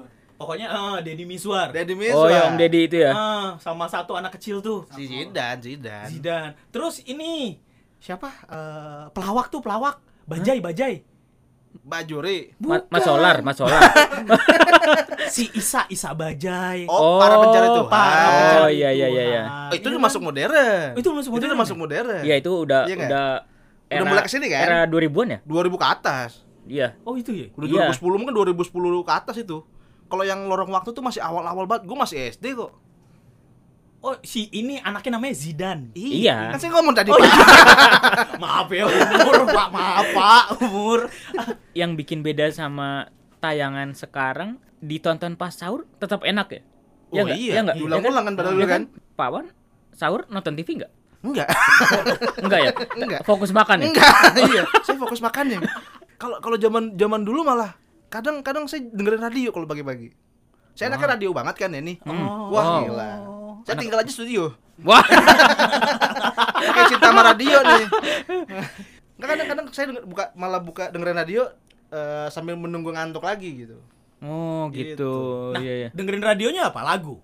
Pokoknya 0.45 0.69
eh 0.69 0.97
Deddy 1.01 1.25
Miswar 1.25 1.69
Deddy 1.71 1.93
Oh, 1.93 1.99
Miswar. 1.99 2.29
ya 2.29 2.41
Om 2.47 2.55
Deddy 2.55 2.81
itu 2.85 2.97
ya. 2.99 3.11
Ah, 3.11 3.49
sama 3.59 3.85
satu 3.87 4.13
anak 4.13 4.37
kecil 4.37 4.61
tuh 4.61 4.85
Si 4.91 5.05
Jidan, 5.05 5.57
Jidan. 5.57 6.05
Zidan 6.07 6.49
terus 6.69 7.01
ini 7.03 7.57
siapa 7.97 8.29
Eh, 8.45 9.05
pelawak 9.11 9.49
tuh 9.49 9.59
pelawak 9.59 9.99
Bajai 10.25 10.61
Bajai 10.61 10.95
Bajuri. 11.77 12.55
Ma- 12.57 12.87
Mas 12.87 13.03
Solar, 13.03 13.37
Mas 13.41 13.59
Solar. 13.59 13.77
si 15.27 15.51
Isa 15.53 15.85
Isa 15.89 16.15
Bajai 16.15 16.87
Oh, 16.87 17.19
para 17.19 17.35
pencari 17.37 17.67
Tuhan. 17.69 17.91
para 17.91 18.63
Oh, 18.63 18.69
iya, 18.69 18.89
iya, 18.89 19.07
iya, 19.07 19.23
iya. 19.25 19.43
Tuhan. 19.43 19.51
Oh, 19.51 19.75
itu 19.75 19.83
Iya 19.83 19.91
udah 19.91 19.99
kan? 19.99 20.07
masuk 20.07 20.21
modern. 20.23 20.89
Itu 20.95 21.07
udah 21.11 21.19
masuk 21.19 21.31
Itu 21.31 21.35
udah 21.35 21.49
modern 21.51 21.59
masuk 21.59 21.77
modern. 21.77 22.23
Iya, 22.23 22.35
itu 22.37 22.51
udah 22.55 22.83
Iya 22.85 22.95
nggak? 22.95 23.11
udah 23.11 23.29
Udah 23.91 24.07
mulai 24.07 24.23
ke 24.23 24.31
sini 24.31 24.47
kan? 24.49 24.63
Era 24.65 24.79
2000-an 24.87 25.29
ya? 25.29 25.39
2000 25.45 25.75
ke 25.75 25.87
atas. 25.89 26.31
Iya. 26.65 26.89
oh 27.03 27.15
itu 27.15 27.31
ya 27.31 27.47
Udah 27.53 27.67
Iya. 27.69 27.85
2010 27.93 28.17
mungkin 28.17 28.33
2010 28.33 28.73
ke 29.03 29.13
atas 29.13 29.37
itu. 29.37 29.59
Kalau 30.15 30.23
yang 30.25 30.47
lorong 30.47 30.71
waktu 30.71 30.95
tuh 30.95 31.03
masih 31.03 31.19
awal-awal 31.19 31.67
banget. 31.67 31.85
Gue 31.85 31.99
masih 31.99 32.31
SD 32.31 32.55
kok. 32.55 32.71
oh 33.99 34.15
si 34.21 34.53
ini 34.53 34.77
anaknya 34.79 35.17
namanya 35.17 35.33
Zidan 35.33 35.89
Iya. 35.91 36.53
Kan 36.53 36.61
saya 36.61 36.71
ngomong 36.71 36.93
tadi, 36.93 37.09
Oh, 37.09 37.17
Pak. 37.17 37.25
iya. 37.25 37.45
maaf 38.45 38.69
ya 38.69 38.85
umur 38.85 39.49
pak 39.49 39.69
maaf 39.73 40.07
pak 40.13 40.45
umur 40.61 41.01
Yang 41.73 41.91
bikin 41.99 42.21
beda 42.21 42.53
sama 42.53 43.09
tayangan 43.41 43.91
sekarang 43.91 44.61
ditonton 44.79 45.35
pas 45.35 45.51
sahur 45.51 45.89
tetap 45.97 46.21
enak 46.21 46.47
ya? 46.47 46.61
Oh 47.11 47.25
nggak? 47.25 47.33
iya, 47.35 47.65
nggak? 47.65 47.77
diulang-ulang 47.81 48.25
kan 48.25 48.33
pada 48.37 48.47
Iya 48.47 48.55
dulu 48.55 48.67
kan? 48.69 48.83
Pak 49.17 49.29
Wan 49.33 49.47
sahur 49.91 50.29
nonton 50.29 50.53
TV 50.53 50.69
nggak? 50.79 50.93
Enggak. 51.25 51.49
Enggak 52.39 52.61
ya? 52.69 52.73
Enggak. 52.95 53.21
Fokus 53.25 53.51
makan 53.51 53.77
ya? 53.81 53.85
Enggak, 53.89 54.13
iya. 54.53 54.63
Saya 54.85 55.01
fokus 55.01 55.19
makannya. 55.19 55.65
Kalau 56.21 56.37
kalau 56.39 56.61
zaman 56.61 56.93
zaman 56.93 57.25
dulu 57.25 57.41
malah 57.41 57.73
kadang-kadang 58.15 58.71
saya 58.71 58.87
dengerin 58.87 59.19
radio 59.21 59.51
kalau 59.51 59.67
pagi-pagi. 59.67 60.15
Saya 60.75 60.91
anaknya 60.91 61.19
radio 61.19 61.31
banget 61.31 61.55
kan 61.59 61.71
ya 61.71 61.83
nih. 61.83 61.99
Oh. 62.07 62.55
Wah, 62.55 62.63
Oh. 62.63 62.81
gila. 62.87 63.11
Saya 63.63 63.75
tinggal 63.77 63.99
aja 63.99 64.13
studio. 64.13 64.55
Wah, 64.83 65.03
Pakai 66.65 66.85
cinta 66.91 67.11
sama 67.11 67.23
radio 67.25 67.59
nih. 67.59 67.85
Enggak 69.15 69.29
kadang-kadang 69.31 69.67
saya 69.71 69.87
denger, 69.91 70.05
buka 70.05 70.25
malah 70.35 70.59
buka 70.59 70.91
dengerin 70.91 71.15
radio 71.17 71.43
eh, 71.91 72.27
sambil 72.29 72.55
menunggu 72.55 72.91
ngantuk 72.91 73.23
lagi 73.23 73.67
gitu. 73.67 73.79
oh 74.19 74.67
gitu. 74.73 75.13
nah 75.53 75.61
Iya, 75.61 75.75
iya. 75.77 75.89
dengerin 75.93 76.25
radionya 76.25 76.73
apa 76.73 76.81
lagu 76.81 77.21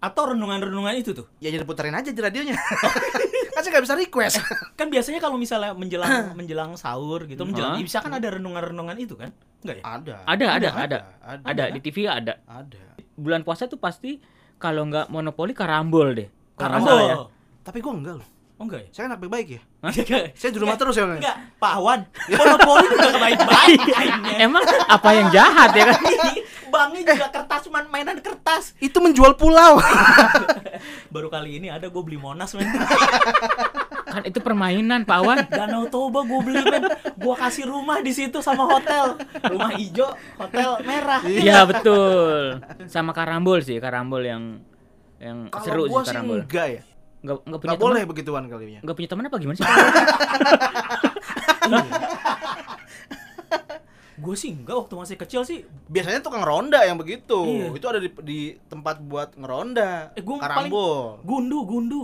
Atau 0.00 0.32
renungan-renungan 0.32 0.96
itu 0.96 1.12
tuh? 1.12 1.28
Ya 1.38 1.52
jadi 1.52 1.62
puterin 1.62 1.92
aja 1.92 2.08
di 2.08 2.16
radionya. 2.18 2.56
kan 3.60 3.62
saya 3.62 3.72
nggak 3.76 3.84
bisa 3.84 3.96
request. 4.00 4.34
Kan 4.72 4.88
biasanya 4.88 5.20
kalau 5.20 5.36
misalnya 5.36 5.76
menjelang 5.76 6.08
menjelang 6.40 6.70
sahur 6.80 7.28
gitu, 7.28 7.44
menjelang 7.44 7.76
bisa 7.76 8.00
kan 8.00 8.08
ada 8.10 8.32
renungan-renungan 8.32 8.96
itu 8.96 9.20
kan? 9.20 9.28
Enggak 9.60 9.76
ya? 9.76 9.84
Ada. 9.84 10.14
Ada, 10.24 10.46
ada, 10.48 10.48
Ada, 10.48 10.68
ada. 10.80 10.98
ada. 11.20 11.42
Ada 11.44 11.64
di 11.68 11.80
TV 11.84 12.08
ada. 12.08 12.40
Ada. 12.48 12.80
Bulan 13.14 13.44
puasa 13.44 13.68
tuh 13.68 13.76
pasti 13.76 14.16
kalau 14.56 14.88
nggak 14.88 15.12
monopoli 15.12 15.52
karambol 15.52 16.16
deh. 16.16 16.32
Nggak 16.56 16.56
Karambol. 16.56 16.96
ya. 17.04 17.16
Tapi 17.60 17.78
gua 17.78 17.92
enggak 17.92 18.16
loh. 18.16 18.28
Oh 18.56 18.64
enggak 18.64 18.80
ya? 18.84 18.88
Saya 18.92 19.02
kan 19.04 19.10
anak 19.16 19.28
baik 19.28 19.48
ya. 19.52 19.60
Saya 20.40 20.50
di 20.52 20.58
rumah 20.60 20.76
terus 20.76 20.96
ya. 20.96 21.04
Enggak, 21.04 21.36
Pak 21.56 21.74
Wan. 21.80 22.00
Monopoli 22.28 22.86
juga 22.88 23.08
kebaik-baik 23.12 23.80
mainnya. 23.92 24.36
Emang 24.36 24.64
apa 24.84 25.08
yang 25.12 25.28
jahat 25.28 25.72
ya 25.72 25.84
kan? 25.92 26.00
Banknya 26.72 27.02
juga 27.02 27.28
kertas, 27.34 27.60
cuman 27.66 27.84
mainan 27.90 28.20
kertas. 28.22 28.78
Itu 28.78 29.02
menjual 29.02 29.34
pulau. 29.34 29.80
Baru 31.10 31.26
kali 31.26 31.58
ini 31.58 31.66
ada 31.66 31.86
gue 31.86 32.00
beli 32.00 32.16
Monas 32.16 32.54
men. 32.54 32.66
Kan 34.06 34.22
itu 34.22 34.38
permainan 34.38 35.02
Pak 35.02 35.18
Wan. 35.20 35.36
Danau 35.44 35.86
Toba 35.86 36.22
gue 36.22 36.40
beli 36.40 36.62
men. 36.62 36.82
Gue 37.14 37.34
kasih 37.34 37.66
rumah 37.66 37.98
di 37.98 38.10
situ 38.10 38.38
sama 38.38 38.64
hotel. 38.64 39.18
Rumah 39.42 39.70
hijau, 39.74 40.08
hotel 40.36 40.68
merah. 40.82 41.20
Iya 41.22 41.64
betul. 41.64 42.58
Sama 42.86 43.10
karambol 43.10 43.58
sih, 43.60 43.76
karambol 43.76 44.20
yang 44.20 44.42
yang 45.18 45.50
seru 45.58 45.84
Kalau 45.84 45.90
gua 45.90 46.00
sih 46.00 46.02
sih 46.02 46.08
karambol. 46.08 46.38
enggak 46.40 46.66
ya. 46.70 46.80
Enggak 47.20 47.36
enggak 47.44 47.60
punya 47.60 47.60
Enggak 47.60 47.76
teman. 47.76 47.84
boleh 47.84 48.00
begituan 48.06 48.42
kalinya. 48.46 48.80
Enggak 48.80 48.96
punya 48.96 49.08
teman 49.08 49.24
apa 49.26 49.36
gimana 49.36 49.54
sih? 49.54 49.66
Gue 54.20 54.34
sih 54.34 54.52
enggak 54.52 54.76
waktu 54.76 54.94
masih 54.94 55.16
kecil 55.16 55.42
sih. 55.42 55.64
Biasanya 55.86 56.20
tukang 56.20 56.40
ronda 56.40 56.80
yang 56.80 56.94
begitu. 56.94 57.40
Iya. 57.40 57.66
Itu 57.72 57.86
ada 57.86 57.96
di, 57.96 58.12
di 58.20 58.40
tempat 58.68 59.00
buat 59.00 59.32
ngeronda. 59.34 60.12
Eh, 60.12 60.20
gua 60.20 60.36
Karambol. 60.38 61.24
Gundu, 61.24 61.58
gundu. 61.64 62.02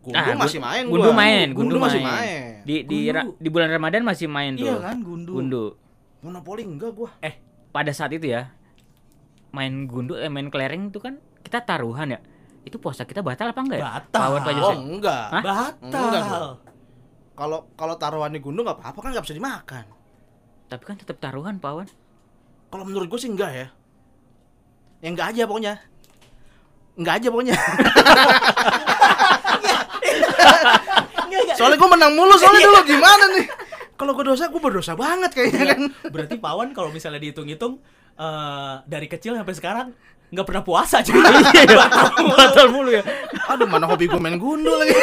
Gundu 0.00 0.14
Ah, 0.14 0.38
masih 0.38 0.62
main 0.62 0.86
Gundu 0.86 1.10
gua. 1.10 1.18
main, 1.18 1.46
gundu, 1.50 1.74
masih 1.76 1.98
main. 1.98 2.14
main. 2.14 2.42
Di 2.62 2.86
di 2.86 2.98
Gundu. 3.04 3.10
ra- 3.12 3.34
di 3.36 3.48
bulan 3.50 3.68
Ramadan 3.68 4.06
masih 4.06 4.30
main 4.30 4.54
tuh. 4.54 4.62
Iya 4.64 4.78
kan, 4.78 5.02
gundu. 5.02 5.32
Gundu. 5.34 5.64
Monopoli 6.22 6.62
enggak 6.62 6.94
gua. 6.94 7.10
Eh, 7.20 7.42
Pada 7.68 7.90
saat 7.92 8.08
itu 8.10 8.24
ya 8.24 8.54
main 9.50 9.84
gundu 9.84 10.14
eh 10.14 10.28
main 10.28 10.46
kelereng 10.46 10.88
itu 10.88 10.96
kan 10.96 11.18
kita 11.42 11.60
taruhan 11.60 12.08
ya. 12.08 12.20
Itu 12.62 12.78
puasa 12.78 13.02
kita 13.02 13.20
batal 13.20 13.50
apa 13.50 13.60
enggak 13.60 13.78
ya? 13.78 13.84
Batal. 13.98 14.28
Pak 14.38 14.52
Oh, 14.56 14.74
enggak. 14.74 15.26
Hah? 15.28 15.42
Batal. 15.42 16.46
Kalau 17.34 17.58
kalau 17.74 17.94
taruhan 17.94 18.30
di 18.30 18.38
gundu 18.38 18.62
enggak 18.62 18.78
apa-apa 18.78 18.98
kan 19.00 19.08
enggak 19.10 19.26
bisa 19.26 19.34
dimakan. 19.34 19.84
Tapi 20.66 20.82
kan 20.82 20.96
tetap 20.98 21.16
taruhan 21.22 21.62
Pak 21.62 21.72
Wan. 21.72 21.88
Kalau 22.70 22.84
menurut 22.84 23.06
gue 23.06 23.20
sih 23.22 23.30
enggak 23.30 23.50
ya. 23.54 23.66
Ya 25.02 25.08
enggak 25.14 25.34
aja 25.34 25.42
pokoknya. 25.46 25.74
Enggak 26.98 27.14
aja 27.22 27.28
pokoknya. 27.30 27.56
Enggak, 31.26 31.40
enggak. 31.42 31.56
Soalnya 31.58 31.76
gue 31.78 31.90
menang 31.90 32.12
mulu 32.14 32.34
soalnya 32.38 32.62
dulu 32.62 32.80
gimana 32.86 33.24
nih? 33.34 33.46
Kalau 33.96 34.12
gue 34.12 34.24
dosa, 34.28 34.52
gue 34.52 34.60
berdosa 34.60 34.92
banget 34.92 35.30
kayaknya 35.32 35.74
kan. 35.74 35.80
Berarti 36.12 36.36
Pawan 36.38 36.70
kalau 36.76 36.92
misalnya 36.92 37.18
dihitung-hitung 37.18 37.80
eh, 38.16 38.74
dari 38.86 39.06
kecil 39.10 39.34
sampai 39.34 39.54
sekarang 39.56 39.88
nggak 40.26 40.46
pernah 40.46 40.62
puasa 40.66 41.00
cuy. 41.02 41.16
Iya, 41.16 41.86
batal 42.38 42.66
mulu 42.70 42.90
ya. 42.92 43.02
Aduh, 43.50 43.66
mana 43.66 43.86
hobi 43.86 44.10
gue 44.10 44.20
main 44.20 44.36
gundu 44.36 44.70
lagi. 44.74 44.94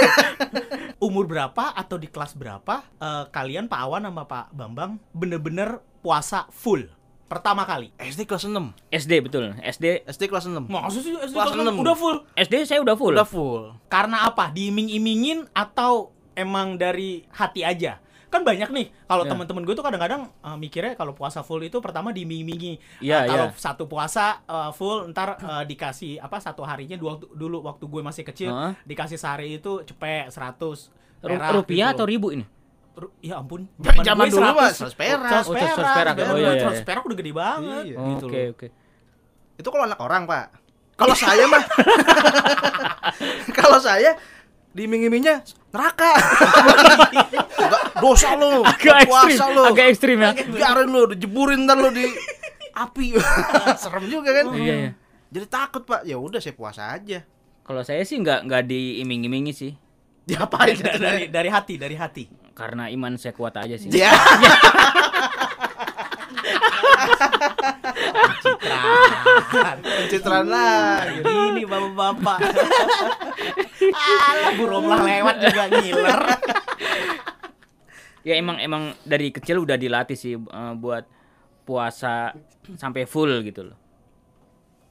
Umur 1.03 1.27
berapa 1.27 1.75
atau 1.75 1.99
di 1.99 2.07
kelas 2.07 2.31
berapa 2.39 2.79
eh, 2.97 3.23
kalian 3.27 3.67
Pak 3.67 3.79
Awan 3.83 4.07
sama 4.07 4.23
Pak 4.23 4.55
Bambang 4.55 5.03
bener-bener 5.11 5.83
puasa 5.99 6.47
full 6.47 6.87
pertama 7.27 7.65
kali? 7.65 7.89
SD 7.97 8.29
kelas 8.29 8.45
6. 8.45 8.53
SD 8.93 9.11
betul. 9.25 9.57
SD 9.57 10.05
SD 10.05 10.29
kelas 10.29 10.45
6. 10.45 10.69
Maksud 10.69 11.01
sih 11.01 11.11
SD 11.17 11.33
Kelas 11.33 11.49
kelas 11.49 11.57
enam 11.57 11.75
enam. 11.75 11.81
udah 11.81 11.95
full. 11.97 12.17
SD 12.37 12.53
saya 12.63 12.79
udah 12.85 12.93
full. 12.93 13.13
Udah 13.17 13.25
full. 13.25 13.63
Karena 13.89 14.29
apa? 14.29 14.53
Diiming-imingin 14.53 15.49
atau 15.51 16.13
emang 16.37 16.77
dari 16.77 17.25
hati 17.33 17.65
aja? 17.65 17.97
Kan 18.33 18.41
banyak 18.41 18.65
nih 18.67 18.89
kalau 19.05 19.23
Ya. 19.23 19.29
teman-teman 19.29 19.61
gue 19.61 19.71
tuh 19.71 19.85
kadang-kadang 19.85 20.25
eh, 20.25 20.57
mikirnya 20.57 20.93
kalau 20.93 21.13
puasa 21.13 21.39
full 21.39 21.61
itu 21.61 21.77
pertama 21.77 22.09
diiming-imingi. 22.09 22.81
Iya, 22.97 23.17
Eh, 23.19 23.29
kalau 23.29 23.45
iya. 23.47 23.53
satu 23.55 23.85
puasa 23.85 24.41
eh, 24.41 24.71
full 24.71 25.05
ntar 25.07 25.37
eh, 25.37 25.63
dikasih 25.63 26.17
apa 26.17 26.37
satu 26.39 26.61
harinya 26.63 26.95
dua 26.95 27.21
dulu 27.29 27.61
waktu 27.61 27.85
gue 27.85 28.01
masih 28.01 28.25
kecil 28.25 28.49
Heeh. 28.49 28.73
dikasih 28.83 29.15
sehari 29.15 29.53
itu 29.55 29.85
cepet 29.85 30.27
100 30.27 30.89
Ru- 31.21 31.29
perak 31.31 31.53
rupiah 31.53 31.87
gitu. 31.87 31.95
atau 31.95 32.05
ribu 32.05 32.33
ini? 32.33 32.45
Ru- 32.93 33.13
ya 33.19 33.37
ampun 33.37 33.69
Zaman 33.79 34.25
gue 34.27 34.33
dulu 34.33 34.49
mah 34.51 34.69
100 34.69 34.89
100 34.89 34.97
perak. 34.97 35.31
100 35.31 35.45
Oh, 35.45 35.53
100 35.53 35.77
perak, 35.77 35.93
perak. 35.95 36.15
zaman 36.15 36.33
Oh, 36.33 36.37
iya, 36.37 36.49
iya, 36.51 36.63
100 36.63 36.73
iya. 36.73 36.83
perak 36.83 37.03
udah 37.03 37.17
gede 37.17 37.31
banget 37.31 37.83
Iya. 37.85 37.97
gitu 38.07 38.25
Oke, 38.25 38.41
loh. 38.41 38.51
oke. 38.51 38.67
Itu 39.55 39.67
kalau 39.69 39.83
anak 39.85 39.99
orang, 39.99 40.25
Pak. 40.25 40.45
Kalau 40.93 41.13
saya 41.15 41.45
mah 41.45 41.63
Kalau 43.57 43.77
saya 43.77 44.13
diiming-imingnya 44.71 45.41
neraka. 45.69 46.11
Dosa 48.03 48.35
lu. 48.35 48.51
Agak 48.67 49.07
ekstrim, 49.07 49.07
puasa 49.07 49.45
lu. 49.55 49.63
agak 49.63 49.85
ekstrim 49.95 50.17
ya. 50.19 50.31
Biarin 50.35 50.87
lu 50.91 51.01
dijeburin 51.15 51.63
ntar 51.63 51.79
lu 51.79 51.89
di 51.95 52.03
api. 52.75 53.15
Serem 53.81 54.05
juga 54.11 54.35
kan? 54.35 54.51
Iya, 54.51 54.73
iya. 54.75 54.91
Jadi 55.31 55.45
takut, 55.47 55.87
Pak. 55.87 56.03
Ya 56.03 56.19
udah 56.19 56.43
saya 56.43 56.51
puasa 56.51 56.91
aja. 56.91 57.23
Kalau 57.63 57.79
saya 57.87 58.03
sih 58.03 58.19
nggak 58.19 58.43
nggak 58.43 58.63
diiming-imingi 58.67 59.53
sih, 59.55 59.71
Diapain 60.27 60.75
dari, 60.75 60.99
dari 60.99 61.23
dari 61.31 61.49
hati 61.49 61.73
dari 61.79 61.95
hati 61.95 62.23
karena 62.51 62.91
iman 62.91 63.15
saya 63.15 63.31
kuat 63.31 63.55
aja 63.55 63.79
sih. 63.79 63.87
Ya. 63.95 64.11
Pencitraan 69.83 70.47
lagi. 70.51 71.23
ini 71.23 71.63
bapak-bapak 71.63 72.39
alah 73.91 74.51
burunglah 74.55 74.99
lewat 75.03 75.35
juga 75.43 75.63
ngiler 75.71 76.21
Ya 78.23 78.33
emang 78.33 78.55
emang 78.57 78.95
dari 79.03 79.29
kecil 79.29 79.59
udah 79.59 79.75
dilatih 79.75 80.15
sih 80.15 80.33
eh, 80.33 80.73
buat 80.75 81.03
puasa 81.61 82.31
sampai 82.73 83.03
full 83.03 83.31
gitu 83.41 83.63
loh. 83.65 83.77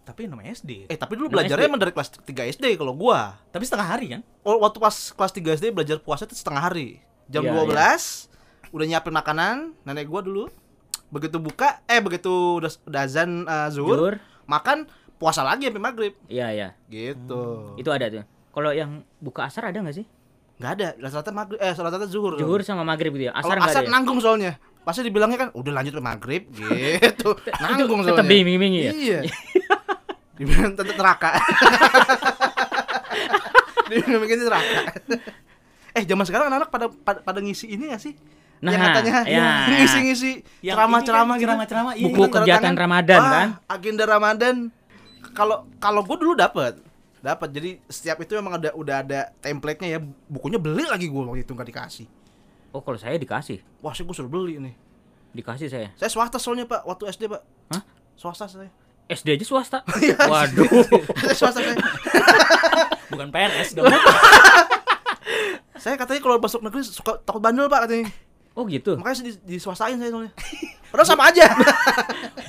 tapi 0.02 0.26
namanya 0.26 0.50
SD 0.52 0.90
Eh, 0.90 0.98
tapi 0.98 1.14
dulu 1.14 1.30
belajarnya 1.30 1.62
emang 1.64 1.78
dari 1.78 1.90
kelas 1.90 2.10
3 2.18 2.26
SD 2.50 2.74
kalau 2.74 2.90
gua. 2.92 3.38
tapi 3.48 3.62
setengah 3.62 3.86
hari 3.86 4.06
kan 4.10 4.20
Oh, 4.40 4.58
waktu 4.58 4.76
pas 4.76 4.90
kelas 4.90 5.32
3 5.32 5.54
SD 5.54 5.70
belajar 5.70 5.96
puasa 5.96 6.24
itu 6.24 6.34
setengah 6.34 6.58
hari. 6.60 6.98
Jam 7.28 7.46
Iya, 7.46 7.54
12 7.54 8.26
udah 8.68 8.84
nyiapin 8.84 9.12
makanan, 9.12 9.56
nenek 9.82 10.04
gua 10.04 10.20
dulu. 10.20 10.50
Begitu 11.08 11.38
buka, 11.38 11.84
eh 11.86 12.00
begitu 12.00 12.28
udah, 12.58 12.72
udah 12.82 13.00
azan 13.00 13.44
uh, 13.44 13.68
zuhur, 13.68 14.18
makan 14.44 14.90
puasa 15.14 15.40
lagi 15.40 15.70
sampai 15.70 15.78
maghrib. 15.78 16.14
Iya 16.26 16.50
ya, 16.50 16.68
Gitu. 16.88 17.76
itu 17.78 17.86
ada 17.86 18.10
tuh. 18.10 18.24
Kalau 18.50 18.74
yang 18.74 18.90
buka 19.16 19.46
asar 19.46 19.70
ada 19.70 19.78
nggak 19.78 19.94
sih? 19.94 20.06
Nggak 20.62 20.72
ada, 20.78 20.88
rata-rata 20.94 21.32
maghrib 21.34 21.58
eh 21.58 21.74
rata-rata 21.74 22.06
zuhur. 22.06 22.38
Zuhur 22.38 22.62
sama 22.62 22.86
maghrib 22.86 23.10
gitu 23.18 23.26
ya. 23.26 23.32
Kalau 23.34 23.50
Asar 23.50 23.56
nggak 23.58 23.72
asar 23.74 23.82
ada. 23.82 23.88
Ya? 23.90 23.92
nanggung 23.98 24.18
soalnya. 24.22 24.52
Pasti 24.86 25.02
dibilangnya 25.02 25.38
kan 25.42 25.48
udah 25.58 25.72
lanjut 25.74 25.98
ke 25.98 26.02
maghrib 26.02 26.42
gitu. 26.54 27.34
nanggung 27.58 28.06
soalnya. 28.06 28.22
Tetap 28.22 28.30
diiming-imingi 28.30 28.80
ya. 28.86 28.92
Iya. 28.94 29.20
Dibilang 30.38 30.78
tentu 30.78 30.94
neraka. 30.94 31.34
Dibilang 33.90 34.22
neraka. 34.22 34.78
eh, 35.98 36.02
zaman 36.06 36.24
sekarang 36.30 36.46
anak-anak 36.46 36.70
pada, 36.70 36.86
pada 36.94 37.18
pada 37.26 37.38
ngisi 37.42 37.66
ini 37.66 37.90
gak 37.90 37.98
sih? 37.98 38.14
Nah, 38.62 38.70
yang 38.70 38.94
katanya 38.94 39.26
ya. 39.26 39.66
ngisi-ngisi 39.74 40.46
ceramah-ceramah 40.62 41.34
kan, 41.34 41.42
gitu. 41.42 41.50
ceramah-ceramah, 41.50 41.92
iya, 41.98 42.06
Buku 42.06 42.22
kegiatan. 42.30 42.74
Ramadan, 42.78 43.18
Wah, 43.18 43.32
kan? 43.34 43.48
Agenda 43.66 44.06
Ramadan. 44.06 44.70
Kalau 45.34 45.66
kalau 45.82 46.06
gue 46.06 46.16
dulu 46.22 46.38
dapat 46.38 46.78
dapat. 47.22 47.48
Jadi 47.54 47.78
setiap 47.86 48.18
itu 48.20 48.34
memang 48.36 48.58
ada 48.58 48.74
udah 48.74 48.96
ada 49.06 49.20
template-nya 49.38 49.96
ya. 49.96 50.00
Bukunya 50.28 50.58
beli 50.58 50.84
lagi 50.90 51.06
gue 51.06 51.22
waktu 51.22 51.46
itu 51.46 51.54
nggak 51.54 51.68
dikasih. 51.70 52.06
Oh 52.74 52.82
kalau 52.82 52.98
saya 52.98 53.16
dikasih, 53.16 53.62
wah 53.80 53.94
sih 53.94 54.02
gue 54.02 54.12
suruh 54.12 54.28
beli 54.28 54.58
nih. 54.58 54.74
Dikasih 55.32 55.68
saya. 55.72 55.88
saya 55.96 56.10
swasta 56.12 56.36
soalnya 56.36 56.68
pak 56.68 56.84
waktu 56.84 57.08
SD 57.08 57.30
pak. 57.30 57.40
Hah? 57.72 57.82
swasta 58.18 58.44
saya. 58.50 58.68
SD 59.08 59.40
aja 59.40 59.44
swasta. 59.46 59.78
Iya. 60.04 60.18
Waduh. 60.28 60.68
saya 61.24 61.36
swasta 61.36 61.60
saya. 61.64 61.76
Bukan 63.12 63.28
PNS 63.32 63.78
dong. 63.78 63.88
Saya 65.76 65.96
katanya 65.96 66.20
kalau 66.20 66.36
masuk 66.36 66.60
negeri 66.60 66.84
suka 66.84 67.16
takut 67.24 67.40
bandel 67.40 67.70
pak 67.70 67.88
katanya. 67.88 68.12
Oh 68.52 68.68
gitu. 68.68 69.00
makanya 69.00 69.16
saya 69.16 69.26
di, 69.32 69.56
diswastain 69.56 69.96
saya 69.96 70.12
soalnya. 70.12 70.32
Padahal 70.92 71.08
sama 71.08 71.32
aja. 71.32 71.48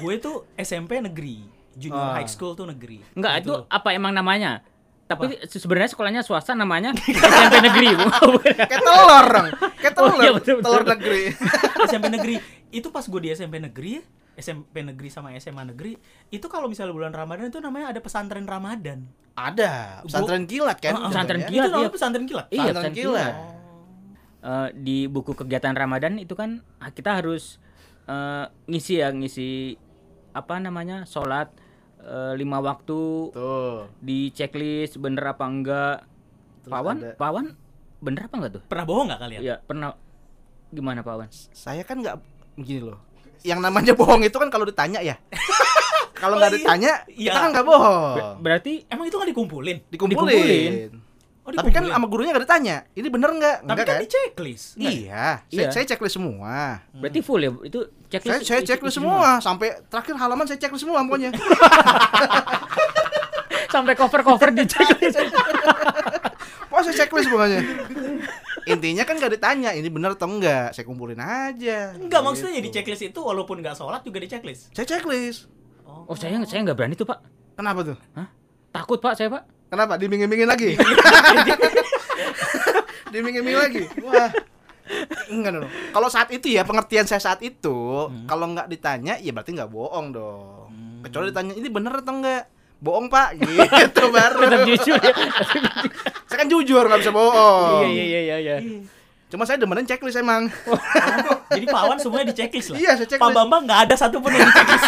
Gue 0.04 0.20
tuh 0.20 0.44
SMP 0.60 1.00
negeri 1.00 1.63
junior 1.76 2.00
Ah. 2.04 2.16
high 2.16 2.26
school 2.26 2.54
tuh 2.54 2.66
negeri 2.66 3.02
Enggak, 3.14 3.34
Gitu 3.38 3.44
itu 3.44 3.52
loh. 3.56 3.66
apa 3.68 3.90
emang 3.92 4.12
namanya? 4.12 4.62
Tapi 5.04 5.36
se- 5.44 5.60
sebenarnya 5.60 5.90
sekolahnya 5.90 6.22
swasta 6.22 6.54
namanya 6.54 6.96
SMP 7.04 7.58
negeri, 7.62 7.90
kayak 8.64 8.80
telur 8.80 9.26
dong 9.28 9.48
kayak 9.76 9.94
telur 9.94 10.10
Oh, 10.14 10.18
iya, 10.18 10.32
betul, 10.32 10.54
betul. 10.56 10.66
telur 10.66 10.84
negeri 10.88 11.22
SMP 11.86 12.06
negeri 12.10 12.36
itu 12.70 12.88
pas 12.88 13.04
gue 13.04 13.20
di 13.20 13.30
SMP 13.30 13.56
negeri 13.58 13.92
ya 13.94 14.04
SMP 14.34 14.82
negeri 14.82 15.08
sama 15.08 15.30
SMA 15.36 15.62
negeri 15.68 15.94
itu 16.28 16.46
kalau 16.48 16.66
misalnya 16.66 16.90
bulan 16.92 17.12
Ramadan 17.12 17.46
itu 17.48 17.60
namanya 17.60 17.92
ada 17.92 18.00
pesantren 18.00 18.44
Ramadan 18.44 19.06
ada 19.34 20.02
pesantren 20.02 20.46
kilat 20.46 20.78
kan 20.80 20.94
Ah, 20.94 21.00
ah. 21.00 21.10
Pesantren 21.10 21.40
jatuhnya. 21.40 21.52
kilat, 21.52 21.62
itu 21.62 21.72
namanya 21.72 21.84
iya. 21.84 21.94
pesantren 21.94 22.26
kilat 22.26 22.46
Iya, 22.48 22.62
pesantren 22.64 22.74
pesantren 22.74 22.94
kilat 22.96 23.34
Eh, 24.44 24.70
di 24.76 24.98
buku 25.06 25.32
kegiatan 25.34 25.72
Ramadan 25.72 26.18
itu 26.18 26.34
kan 26.34 26.60
kita 26.90 27.16
harus 27.16 27.60
eh, 28.06 28.46
ngisi 28.66 29.00
ya 29.00 29.08
ngisi 29.10 29.80
apa 30.32 30.58
namanya 30.58 31.06
sholat 31.06 31.48
eh, 32.04 32.34
lima 32.36 32.60
waktu 32.60 33.02
Tuh. 33.30 33.88
di 33.98 34.30
checklist 34.30 34.98
bener 34.98 35.24
apa 35.26 35.44
enggak. 35.44 35.98
Terus 36.62 36.72
Pawan, 36.72 36.96
ada- 36.98 37.16
Pawan 37.16 37.46
bener 38.00 38.22
apa 38.26 38.36
enggak 38.38 38.52
tuh? 38.54 38.64
Pernah 38.66 38.86
bohong 38.86 39.06
nggak 39.08 39.22
kalian? 39.22 39.40
Iya, 39.42 39.56
pernah 39.60 39.96
gimana 40.70 41.02
Pawan? 41.02 41.28
Saya 41.32 41.82
kan 41.82 42.00
nggak 42.00 42.16
gini 42.58 42.82
loh. 42.82 43.00
Yang 43.42 43.60
namanya 43.60 43.94
bohong 44.00 44.22
itu 44.22 44.36
kan 44.36 44.48
kalau 44.48 44.64
ditanya 44.64 45.00
ya. 45.00 45.16
kalau 46.16 46.40
nggak 46.40 46.50
Oh, 46.50 46.56
iya. 46.56 46.60
ditanya, 46.62 46.92
Iya. 47.10 47.30
kita 47.30 47.40
kan 47.40 47.50
nggak 47.52 47.68
bohong. 47.68 48.16
Ber- 48.16 48.36
berarti 48.42 48.74
Emang 48.88 49.06
itu 49.06 49.16
nggak 49.16 49.32
dikumpulin? 49.32 49.78
Dikumpulin. 49.88 50.32
Dikumpulin. 50.32 50.74
Oh, 51.44 51.52
Tapi 51.52 51.70
kan 51.70 51.84
sama 51.84 52.08
gurunya 52.08 52.32
nggak 52.32 52.48
ditanya. 52.48 52.76
Ini 52.92 53.08
bener 53.08 53.30
nggak? 53.30 53.56
Tapi 53.60 53.68
Enggak 53.68 53.84
kan 53.84 53.94
kan? 53.94 54.00
di 54.00 54.08
checklist. 54.08 54.66
Iya, 54.74 55.44
saya, 55.44 55.52
Iya. 55.52 55.68
saya 55.70 55.84
checklist 55.86 56.16
semua. 56.16 56.80
berarti 56.94 57.20
full 57.20 57.42
ya 57.42 57.52
itu 57.62 57.80
Saya, 57.84 58.08
checklist. 58.10 58.42
saya 58.42 58.60
isi- 58.60 58.68
checklist 58.70 58.96
isi 58.96 59.00
semua 59.02 59.30
sampai 59.38 59.68
terakhir 59.86 60.16
halaman 60.16 60.46
saya 60.46 60.56
checklist 60.56 60.84
semua 60.84 61.04
pokoknya. 61.04 61.36
Sampai 63.66 63.94
cover-cover 63.94 64.54
di 64.54 64.64
checklist. 64.64 65.18
Wah 66.72 66.80
saya 66.80 66.96
checklist 66.96 67.28
pokoknya. 67.28 67.60
Intinya 68.64 69.04
kan 69.04 69.18
nggak 69.18 69.34
ditanya 69.34 69.74
ini 69.74 69.90
bener 69.90 70.14
atau 70.14 70.30
enggak, 70.30 70.72
saya 70.72 70.86
kumpulin 70.86 71.18
aja. 71.18 71.92
Enggak, 71.94 72.22
maksudnya 72.22 72.56
Gitu. 72.56 72.66
di 72.66 72.72
checklist 72.72 73.04
itu 73.04 73.20
walaupun 73.20 73.60
nggak 73.60 73.76
sholat 73.76 74.00
juga 74.00 74.22
di 74.22 74.30
checklist. 74.30 74.72
Saya 74.72 74.88
checklist. 74.88 75.50
Oh, 75.84 76.16
saya 76.16 76.38
saya 76.46 76.64
nggak 76.64 76.78
berani 76.78 76.96
tuh, 76.96 77.04
Pak. 77.04 77.20
Kenapa 77.54 77.84
tuh? 77.84 77.98
Takut, 78.70 78.98
Pak, 78.98 79.14
saya, 79.14 79.30
Pak. 79.30 79.44
Kenapa? 79.74 79.98
Dimingin-mingin 79.98 80.46
lagi? 80.46 80.78
Dimingin-mingin 83.14 83.58
lagi? 83.58 83.84
Wah. 84.06 84.30
Enggak 85.34 85.52
dong. 85.58 85.66
Kalau 85.90 86.10
saat 86.14 86.30
itu 86.30 86.54
ya 86.54 86.62
pengertian 86.62 87.10
saya 87.10 87.18
saat 87.18 87.42
itu, 87.42 88.06
kalau 88.30 88.54
nggak 88.54 88.70
ditanya 88.70 89.18
ya 89.18 89.34
berarti 89.34 89.58
nggak 89.58 89.74
bohong 89.74 90.14
dong. 90.14 90.70
Kecuali 91.02 91.34
ditanya 91.34 91.58
ini 91.58 91.74
bener 91.74 92.06
atau 92.06 92.14
enggak? 92.22 92.46
Bohong 92.84 93.10
pak, 93.10 93.34
gitu 93.42 94.14
baru. 94.14 94.46
Tetap 94.46 94.62
jujur 94.70 95.00
ya. 95.02 95.14
Saya 96.30 96.38
kan 96.38 96.48
jujur 96.54 96.84
nggak 96.86 97.00
bisa 97.02 97.12
bohong. 97.16 97.90
Iya, 97.90 97.90
iya, 97.90 98.04
iya, 98.06 98.20
iya, 98.22 98.36
iya. 98.38 98.56
Cuma 99.34 99.50
saya 99.50 99.58
demenin 99.58 99.90
checklist 99.90 100.22
emang. 100.22 100.54
Jadi 101.50 101.66
Pak 101.66 101.82
Wan 101.90 101.98
semuanya 101.98 102.30
di 102.30 102.38
checklist 102.38 102.70
lah. 102.70 102.78
Iya, 102.78 102.92
saya 102.94 103.08
Pak 103.10 103.18
checklist. 103.18 103.38
Bambang 103.42 103.66
nggak 103.66 103.90
ada 103.90 103.96
satupun 103.98 104.30
yang 104.38 104.46
di 104.46 104.54
checklist. 104.54 104.86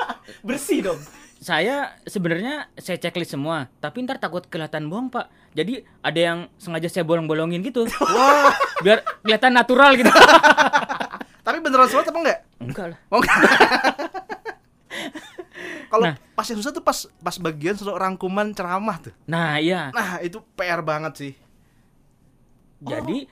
Bersih 0.48 0.80
dong. 0.88 1.00
Saya 1.42 1.98
sebenarnya 2.06 2.70
saya 2.78 3.02
checklist 3.02 3.34
semua, 3.34 3.66
tapi 3.82 4.06
ntar 4.06 4.22
takut 4.22 4.46
kelihatan 4.46 4.86
bohong, 4.86 5.10
Pak. 5.10 5.26
Jadi 5.58 5.82
ada 5.98 6.20
yang 6.22 6.38
sengaja 6.54 6.86
saya 6.86 7.02
bolong-bolongin 7.02 7.58
gitu. 7.66 7.82
Wah, 8.14 8.54
Biar 8.78 9.02
kelihatan 9.26 9.50
natural 9.50 9.98
gitu. 9.98 10.06
tapi 11.46 11.58
beneran 11.58 11.90
sholat 11.90 12.06
apa 12.06 12.18
enggak? 12.22 12.38
Enggak 12.62 12.86
lah. 12.94 12.98
Oh, 13.10 13.18
enggak. 13.18 13.38
Kalau 15.90 16.08
Nah. 16.08 16.16
pas 16.32 16.46
yang 16.46 16.62
susah 16.62 16.72
tuh 16.72 16.80
pas 16.80 16.98
pas 17.20 17.36
bagian 17.36 17.74
suruh 17.74 17.98
rangkuman 17.98 18.54
ceramah 18.54 19.02
tuh. 19.02 19.14
Nah, 19.26 19.58
iya. 19.58 19.90
Nah, 19.90 20.22
itu 20.22 20.38
PR 20.54 20.80
banget 20.80 21.12
sih. 21.18 21.32
Jadi 22.80 23.26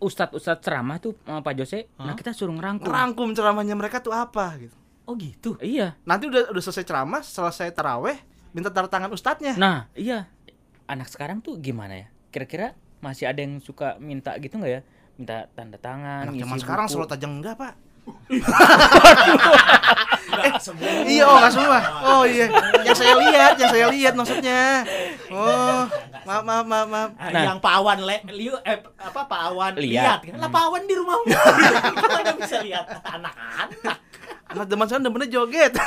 ustadz-ustadz 0.00 0.64
ceramah 0.64 0.96
tuh 0.96 1.12
sama 1.22 1.44
Pak 1.44 1.54
Jose, 1.54 1.92
nah 2.00 2.16
kita 2.16 2.32
suruh 2.32 2.56
ngerangkum. 2.56 2.88
Ngerangkum 2.88 3.36
ceramahnya 3.36 3.76
mereka 3.76 4.00
tuh 4.00 4.16
apa 4.16 4.56
gitu. 4.56 4.76
Oh 5.10 5.18
gitu. 5.18 5.58
Iya. 5.58 5.98
Nanti 6.06 6.30
udah 6.30 6.54
udah 6.54 6.62
selesai 6.62 6.86
ceramah, 6.86 7.18
selesai 7.20 7.74
taraweh, 7.74 8.14
minta 8.50 8.70
tanda 8.70 8.86
tangan 8.86 9.10
ustadznya. 9.10 9.58
Nah, 9.58 9.90
iya. 9.92 10.30
Anak 10.86 11.10
sekarang 11.10 11.42
tuh 11.42 11.58
gimana 11.58 11.98
ya? 11.98 12.06
Kira-kira 12.30 12.72
masih 12.98 13.26
ada 13.26 13.42
yang 13.42 13.58
suka 13.58 13.98
minta 13.98 14.38
gitu 14.38 14.54
nggak 14.54 14.70
ya? 14.70 14.80
Minta 15.16 15.50
tanda 15.50 15.76
tangan, 15.76 16.30
Anak 16.30 16.38
zaman 16.38 16.58
sekarang 16.58 16.86
buku. 16.86 16.94
sholat 16.94 17.10
aja 17.10 17.26
enggak, 17.26 17.54
Pak. 17.58 17.74
Semua. 20.60 20.88
Iya, 21.04 21.24
oh 21.24 21.36
enggak 21.36 21.52
semua. 21.52 21.78
Oh 22.02 22.22
iya. 22.22 22.46
Yang 22.80 22.96
saya 22.96 23.14
lihat, 23.18 23.54
yang 23.56 23.70
saya 23.70 23.86
lihat 23.88 24.12
maksudnya. 24.14 24.84
Oh, 25.28 25.84
maaf 26.22 26.42
maaf 26.42 26.64
maaf 26.64 26.86
maaf. 26.86 27.10
Ah, 27.16 27.28
Nah. 27.30 27.42
Yang 27.48 27.58
Pak 27.60 27.72
Awan 27.76 27.98
le, 28.02 28.16
liu, 28.30 28.54
eh, 28.62 28.78
apa 28.96 29.20
Pak 29.24 29.40
Awan 29.48 29.72
Lihat. 29.76 29.84
lihat, 29.84 30.20
kan? 30.22 30.36
Lah 30.38 30.48
Pak 30.48 30.62
Awan 30.62 30.82
di 30.84 30.94
rumahmu. 30.94 31.24
Kita 31.96 32.18
nggak 32.20 32.36
bisa 32.38 32.56
lihat 32.60 32.84
anak-anak. 33.00 33.96
Anak 34.50 34.66
zaman 34.66 34.84
sekarang 34.86 35.04
demennya 35.06 35.28
joget. 35.30 35.72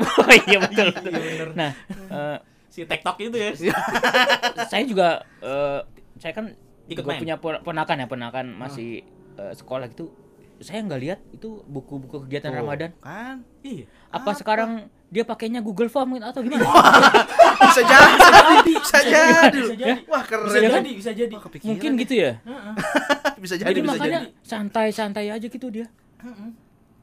Oh 0.00 0.32
iya 0.46 0.58
betul. 0.60 0.88
betul. 0.92 1.48
Nah, 1.52 1.70
eh, 1.90 2.36
Si 2.72 2.86
TikTok 2.86 3.16
itu 3.18 3.36
ya. 3.36 3.50
saya 4.70 4.82
juga 4.86 5.26
eh, 5.42 5.80
saya 6.16 6.32
kan 6.32 6.54
Ikut 6.86 7.02
juga 7.02 7.10
main? 7.10 7.20
punya 7.20 7.36
pon- 7.36 7.60
ponakan 7.60 7.96
ya, 7.98 8.06
ponakan 8.06 8.46
masih 8.54 9.02
eh, 9.36 9.52
sekolah 9.52 9.90
gitu. 9.90 10.08
Saya 10.60 10.84
nggak 10.84 11.00
lihat 11.00 11.20
itu 11.32 11.64
buku-buku 11.66 12.24
kegiatan 12.24 12.52
Tuh, 12.52 12.58
Ramadan. 12.62 12.90
Kan? 13.00 13.42
Iya. 13.60 13.88
Apa, 14.12 14.36
sekarang 14.36 14.86
dia 15.08 15.24
pakainya 15.24 15.64
Google 15.64 15.88
Form 15.88 16.14
gitu 16.14 16.26
atau 16.28 16.40
gimana? 16.44 16.62
Bisa 17.64 17.82
jadi. 17.82 18.72
Bisa 18.76 18.98
jadi. 19.02 19.58
Bisa 19.58 19.76
jadi. 19.76 20.00
Wah, 20.06 20.22
keren. 20.22 20.46
Bisa 20.46 20.58
jadi, 20.60 20.90
bisa 20.94 21.10
jadi. 21.10 21.34
Wah, 21.34 21.48
Mungkin 21.64 21.90
gitu 21.98 22.14
ya. 22.14 22.32
Bisa 23.40 23.54
jadi, 23.56 23.72
Jadi 23.72 23.80
bisa 23.82 23.92
makanya 23.96 24.20
jadi. 24.22 24.46
santai-santai 24.46 25.26
aja 25.32 25.46
gitu 25.48 25.66
dia. 25.72 25.88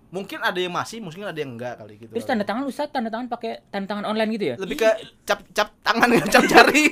Mungkin 0.08 0.40
ada 0.40 0.56
yang 0.56 0.72
masih, 0.72 1.04
mungkin 1.04 1.24
ada 1.24 1.36
yang 1.36 1.54
enggak 1.54 1.78
kali 1.78 2.00
gitu. 2.00 2.16
Terus 2.16 2.24
tanda 2.24 2.44
tangan 2.44 2.64
Ustaz 2.64 2.88
tanda 2.90 3.12
tangan 3.12 3.28
pakai 3.28 3.60
tanda 3.68 3.86
tangan 3.86 4.06
online 4.08 4.30
gitu 4.34 4.46
ya? 4.52 4.56
lebih 4.56 4.78
ke 4.78 4.90
cap 5.24 5.44
cap 5.52 5.76
tangan 5.84 6.08
cap 6.28 6.44
jari 6.46 6.86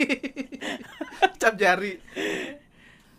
cap 1.41 1.53
jari 1.55 1.95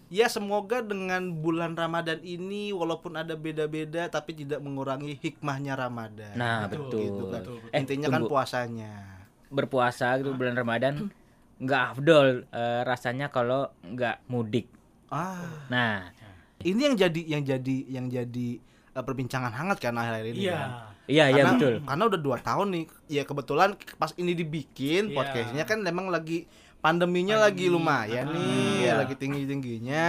ya 0.06 0.28
semoga 0.28 0.80
dengan 0.80 1.34
bulan 1.34 1.74
Ramadan 1.74 2.22
ini 2.22 2.70
walaupun 2.70 3.16
ada 3.16 3.34
beda-beda 3.34 4.06
tapi 4.06 4.36
tidak 4.36 4.62
mengurangi 4.62 5.18
hikmahnya 5.18 5.74
Ramadan 5.74 6.36
Nah, 6.36 6.70
Betul, 6.70 6.86
betul. 6.86 7.00
gitu 7.02 7.24
kan. 7.26 7.42
Eh, 7.72 7.80
intinya 7.80 8.08
kan 8.08 8.20
tunggu. 8.22 8.30
puasanya 8.30 8.92
berpuasa 9.48 10.18
gitu 10.18 10.34
bulan 10.34 10.54
Ramadan 10.54 11.10
nggak 11.56 11.82
afdol 11.90 12.44
eh, 12.46 12.80
rasanya 12.84 13.26
kalau 13.28 13.72
nggak 13.80 14.28
mudik. 14.28 14.68
ah 15.08 15.66
Nah, 15.66 16.10
ini 16.60 16.80
yang 16.84 16.94
jadi 16.94 17.20
yang 17.26 17.42
jadi 17.42 17.76
yang 17.88 18.06
jadi 18.06 18.48
eh, 18.58 18.65
perbincangan 19.00 19.50
hangat 19.50 19.78
kan 19.78 19.92
akhir-akhir 19.92 20.26
ini 20.30 20.40
Iya. 20.42 20.54
kan. 20.54 20.70
iya 21.06 21.24
iya 21.26 21.42
karena, 21.42 21.52
betul. 21.54 21.74
karena 21.82 22.04
udah 22.06 22.20
dua 22.20 22.36
tahun 22.38 22.66
nih 22.70 22.84
ya 23.10 23.22
kebetulan 23.22 23.68
pas 23.94 24.10
ini 24.14 24.32
dibikin 24.32 25.02
Iya. 25.06 25.14
podcastnya 25.14 25.64
kan 25.64 25.78
memang 25.80 26.06
lagi 26.06 26.46
pandeminya 26.78 27.36
lagi 27.40 27.66
lumayan 27.66 28.30
nih 28.30 28.86
Iya. 28.86 28.92
lagi 28.96 29.14
tinggi 29.14 29.42
tingginya 29.42 30.08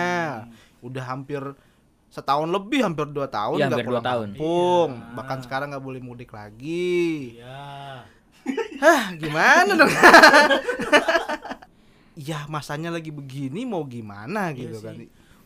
udah 0.80 1.04
hampir 1.06 1.41
setahun 2.08 2.47
lebih 2.47 2.82
hampir 2.82 3.04
dua 3.08 3.28
tahun 3.28 3.58
Iya, 3.58 3.65
nggak 3.67 3.80
dua 3.80 3.88
pulang 3.89 4.06
tahun. 4.06 4.28
kampung 4.32 4.89
Iya. 4.93 5.13
bahkan 5.13 5.39
sekarang 5.41 5.67
nggak 5.69 5.84
boleh 5.84 6.00
mudik 6.00 6.32
lagi 6.32 7.38
Iya. 7.38 8.06
hah 8.80 9.04
gimana 9.13 9.71
dong 9.76 9.91
ya 12.17 12.47
masanya 12.47 12.89
lagi 12.89 13.12
begini 13.12 13.62
mau 13.63 13.84
gimana 13.84 14.50
Iya 14.50 14.58
gitu 14.63 14.78
sih. 14.80 14.86
kan 14.86 14.95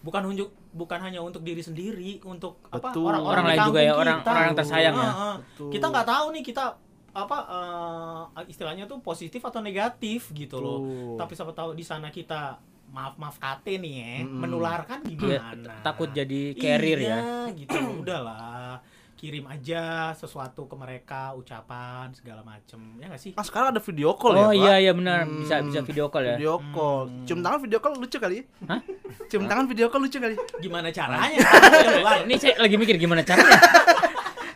Bukan 0.02 0.22
unjuk 0.26 0.50
bukan 0.72 1.00
hanya 1.00 1.20
untuk 1.20 1.42
diri 1.42 1.62
sendiri, 1.62 2.18
untuk 2.24 2.58
apa 2.68 2.90
Betul. 2.90 3.06
orang-orang 3.08 3.32
Orang 3.32 3.46
di 3.46 3.52
lain 3.52 3.68
juga 3.68 3.80
ya, 3.80 3.94
orang- 3.94 4.20
kita. 4.20 4.30
orang 4.30 4.44
yang 4.44 4.58
tersayang 4.58 4.96
ya. 4.96 5.12
Betul. 5.38 5.70
Kita 5.70 5.86
nggak 5.88 6.08
tahu 6.08 6.26
nih 6.32 6.44
kita 6.44 6.64
apa 7.12 7.38
eh, 7.46 8.22
istilahnya 8.48 8.84
tuh 8.86 8.98
positif 9.00 9.42
atau 9.42 9.60
negatif 9.60 10.32
gitu 10.32 10.58
loh. 10.58 10.80
Betul. 10.80 11.18
Tapi 11.18 11.32
siapa 11.34 11.54
tahu 11.54 11.70
di 11.72 11.84
sana 11.84 12.08
kita 12.08 12.58
maaf 12.90 13.16
maaf 13.16 13.38
kate 13.38 13.78
nih 13.78 13.94
ya, 13.96 14.12
Mm-mm. 14.22 14.36
menularkan 14.38 15.00
Iya, 15.06 15.16
gimana? 15.40 15.80
takut 15.80 16.10
jadi 16.10 16.42
carrier 16.54 17.00
ya. 17.00 17.18
iya, 17.48 17.56
gitu. 17.56 17.78
Udahlah. 18.02 18.84
Kirim 19.22 19.46
aja 19.46 20.10
sesuatu 20.18 20.66
ke 20.66 20.74
mereka, 20.74 21.38
ucapan 21.38 22.10
segala 22.10 22.42
macem. 22.42 22.82
Ya 22.98 23.06
nggak 23.06 23.22
sih? 23.22 23.32
ah 23.38 23.46
sekarang 23.46 23.70
ada 23.70 23.78
video 23.78 24.18
call 24.18 24.34
Oh 24.34 24.50
ya 24.50 24.50
Pak? 24.50 24.58
iya 24.58 24.74
iya 24.82 24.92
benar, 24.98 25.30
Hmm, 25.30 25.46
bisa 25.46 25.62
bisa 25.62 25.80
video 25.86 26.10
call 26.10 26.26
ya. 26.26 26.42
Video 26.42 26.58
call. 26.74 27.06
Cium 27.30 27.46
tangan 27.46 27.62
video 27.62 27.78
call 27.78 28.02
lucu 28.02 28.18
kali. 28.18 28.42
Hah? 28.66 28.82
Cium 29.30 29.46
tangan 29.46 29.70
video 29.70 29.94
call 29.94 30.10
lucu 30.10 30.18
kali. 30.18 30.34
Gimana 30.58 30.90
caranya? 30.90 31.38
Ini 32.26 32.34
saya 32.42 32.58
lagi 32.58 32.82
mikir 32.82 32.98
gimana 32.98 33.22
caranya. 33.22 33.62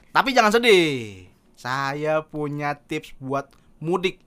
Tapi 0.09 0.33
jangan 0.33 0.49
sedih. 0.49 1.29
Saya 1.53 2.25
punya 2.25 2.73
tips 2.73 3.13
buat 3.21 3.45
mudik. 3.77 4.17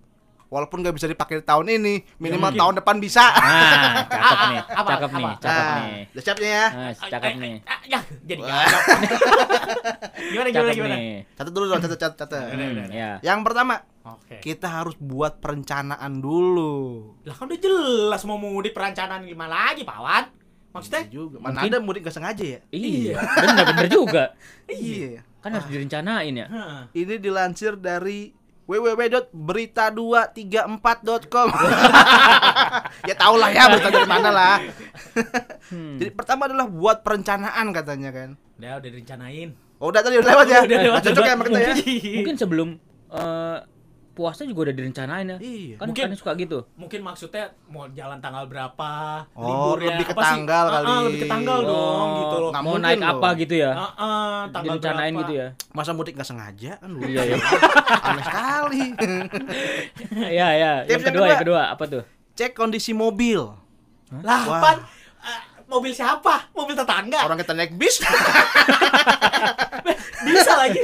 Walaupun 0.48 0.80
nggak 0.80 0.96
bisa 0.96 1.04
dipakai 1.04 1.38
di 1.38 1.44
tahun 1.44 1.68
ini, 1.70 2.00
minimal 2.16 2.48
tahun 2.50 2.74
depan 2.80 2.96
bisa. 2.96 3.20
Nah, 3.28 4.00
cakep 4.08 4.38
nih, 4.46 4.60
Apa? 4.66 4.88
cakep 4.90 5.10
nih, 5.10 5.24
cakep 5.38 5.60
Nah, 5.60 5.76
nih. 5.78 6.02
udah 6.08 6.22
siapnya 6.22 6.48
ya. 6.50 6.66
Nah, 6.68 6.92
cakep 6.96 7.32
nih. 7.36 7.54
Ah, 7.62 7.78
Ya, 7.84 7.98
jadi 8.22 8.40
Wah. 8.40 8.48
nggak 8.48 8.64
ada. 8.64 8.78
gimana 10.32 10.48
gimana 10.48 10.72
gimana? 10.72 10.96
nih. 10.96 11.16
Catat 11.32 11.52
dulu 11.52 11.64
dong, 11.66 11.80
catat 11.80 11.98
catat. 11.98 12.14
catat. 12.18 12.44
Hmm, 12.50 12.88
ya. 12.88 13.10
Yang 13.20 13.40
pertama, 13.44 13.74
Oke. 14.06 14.36
kita 14.40 14.66
harus 14.66 14.96
buat 14.96 15.36
perencanaan 15.38 16.12
dulu. 16.16 17.12
Lah 17.22 17.34
kan 17.34 17.44
udah 17.44 17.58
jelas 17.58 18.22
mau 18.24 18.36
mudik 18.36 18.72
perencanaan 18.72 19.22
gimana 19.22 19.68
lagi, 19.68 19.84
Pawan? 19.84 20.32
Maksudnya? 20.70 21.02
Iya 21.02 21.10
juga. 21.10 21.36
Mana 21.38 21.60
Mungkin- 21.60 21.70
ada 21.70 21.78
mudik 21.78 22.00
gak 22.02 22.14
sengaja 22.14 22.44
ya? 22.46 22.60
Iya, 22.70 23.16
bener 23.20 23.64
bener 23.66 23.86
juga. 23.90 24.24
Iya. 24.64 25.20
Kan 25.38 25.50
harus 25.54 25.68
direncanain 25.68 26.34
ya. 26.34 26.46
Heeh. 26.46 26.82
Ini 26.94 27.14
dilansir 27.18 27.76
dari 27.76 28.32
www.berita234.com 28.68 31.48
Ya 33.08 33.14
tau 33.16 33.40
lah 33.40 33.48
ya 33.48 33.72
berita 33.72 33.88
dari 33.88 34.08
mana 34.08 34.30
lah 34.30 34.56
Hmm. 35.68 36.00
Jadi 36.00 36.16
pertama 36.16 36.48
adalah 36.48 36.64
buat 36.64 37.04
perencanaan 37.04 37.76
katanya 37.76 38.08
kan 38.08 38.40
Udah 38.56 38.80
udah 38.80 38.88
direncanain. 38.88 39.52
Oh 39.76 39.92
udah 39.92 40.00
tadi 40.00 40.16
udah 40.16 40.32
lewat 40.32 40.46
ya? 40.48 40.64
Udah 40.64 40.78
lewat, 40.80 41.00
cocok 41.04 41.24
ya 41.28 41.36
kita 41.36 41.60
ya? 41.60 41.74
Mungkin 42.24 42.36
sebelum 42.40 42.68
eh, 43.12 43.58
puasa 44.18 44.42
juga 44.42 44.66
udah 44.66 44.74
direncanain 44.74 45.26
ya. 45.28 45.38
Iya. 45.38 45.74
Kan 45.76 45.86
Mungkin- 45.86 46.04
kan 46.04 46.18
suka 46.18 46.32
gitu. 46.34 46.58
Mungkin 46.74 47.00
maksudnya 47.00 47.44
mau 47.64 47.86
jalan 47.88 48.18
tanggal 48.18 48.44
berapa, 48.44 48.90
Oh, 49.32 49.46
liburnya, 49.46 49.94
lebih 49.94 50.04
ke 50.04 50.12
apa 50.12 50.20
sih? 50.20 50.30
tanggal 50.34 50.64
Ah, 50.64 50.68
ah, 50.68 50.74
kali. 50.74 51.04
lebih 51.06 51.20
ke 51.20 51.28
tanggal 51.28 51.58
dong 51.62 52.08
gitu 52.16 52.36
loh. 52.36 52.50
Nggak 52.50 52.64
Mau 52.64 52.74
naik 52.76 52.98
loh. 52.98 53.12
apa 53.14 53.28
gitu 53.36 53.54
ya? 53.56 53.70
Ah, 53.70 53.82
ah, 53.94 54.38
tanggal 54.48 54.74
Direncanain 54.74 55.12
berapa. 55.12 55.22
gitu 55.22 55.32
ya. 55.32 55.46
Masa 55.70 55.90
mudik 55.92 56.12
nggak 56.12 56.26
sengaja 56.26 56.72
kan 56.76 56.88
lu? 56.88 56.98
Iya, 57.00 57.22
iya. 57.24 57.36
Aneh 58.08 58.24
sekali. 58.24 58.82
Iya, 60.28 60.48
iya. 60.50 60.72
Yang 60.82 60.88
Tips 60.88 60.90
yang 60.90 61.02
kedua, 61.04 61.14
kedua. 61.14 61.30
yang 61.30 61.40
kedua 61.40 61.62
apa 61.70 61.84
tuh? 61.86 62.02
Cek 62.34 62.52
kondisi 62.52 62.90
mobil. 62.92 63.38
Lah, 64.18 64.42
Wah. 64.42 64.60
pan 64.60 64.76
ah, 65.20 65.40
mobil 65.66 65.90
siapa? 65.90 66.50
Mobil 66.52 66.74
tetangga. 66.74 67.22
Orang 67.22 67.36
kita 67.36 67.52
naik 67.52 67.72
bis. 67.74 68.02
Bisa 70.20 70.52
lagi. 70.56 70.82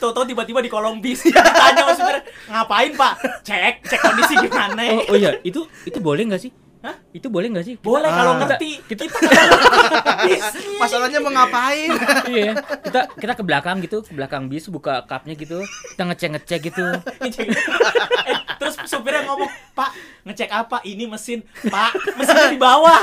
Toto 0.00 0.24
tiba-tiba 0.24 0.58
di 0.58 0.66
kolong 0.66 0.98
bis 0.98 1.20
ditanya 1.26 1.84
sama 1.84 1.92
supir, 1.92 2.16
"Ngapain, 2.46 2.90
Pak?" 2.94 3.12
Cek, 3.42 3.74
cek 3.84 4.00
kondisi 4.00 4.34
gimana. 4.38 4.80
Oh, 4.96 5.12
oh 5.12 5.16
iya, 5.16 5.36
itu 5.42 5.60
itu 5.84 5.98
boleh 6.00 6.24
nggak 6.24 6.40
sih? 6.40 6.50
Hah? 6.80 6.96
Itu 7.12 7.28
boleh 7.28 7.52
nggak 7.52 7.60
sih? 7.62 7.74
Boleh 7.76 8.08
Ah. 8.08 8.16
kalau 8.16 8.32
Kita- 8.34 8.56
ngerti. 8.56 8.70
kita- 8.88 9.04
Kita. 9.04 10.48
Masalahnya 10.80 11.20
mau 11.20 11.28
ngapain? 11.28 11.92
iya, 12.32 12.56
kita 12.80 13.00
kita 13.14 13.32
ke 13.36 13.44
belakang 13.44 13.84
gitu, 13.84 14.00
ke 14.00 14.10
belakang 14.10 14.48
bis 14.48 14.64
buka 14.66 15.04
cupnya 15.04 15.36
gitu, 15.36 15.60
kita 15.92 16.02
ngecek-ngecek 16.02 16.60
gitu. 16.64 16.86
Eh, 17.20 18.36
terus 18.56 18.80
supirnya 18.84 19.28
ngomong, 19.28 19.44
"Pak, 19.76 19.92
ngecek 20.24 20.48
apa? 20.48 20.80
Ini 20.80 21.04
mesin, 21.04 21.44
Pak. 21.62 22.16
Mesinnya 22.16 22.48
di 22.48 22.56
bawah." 22.56 22.96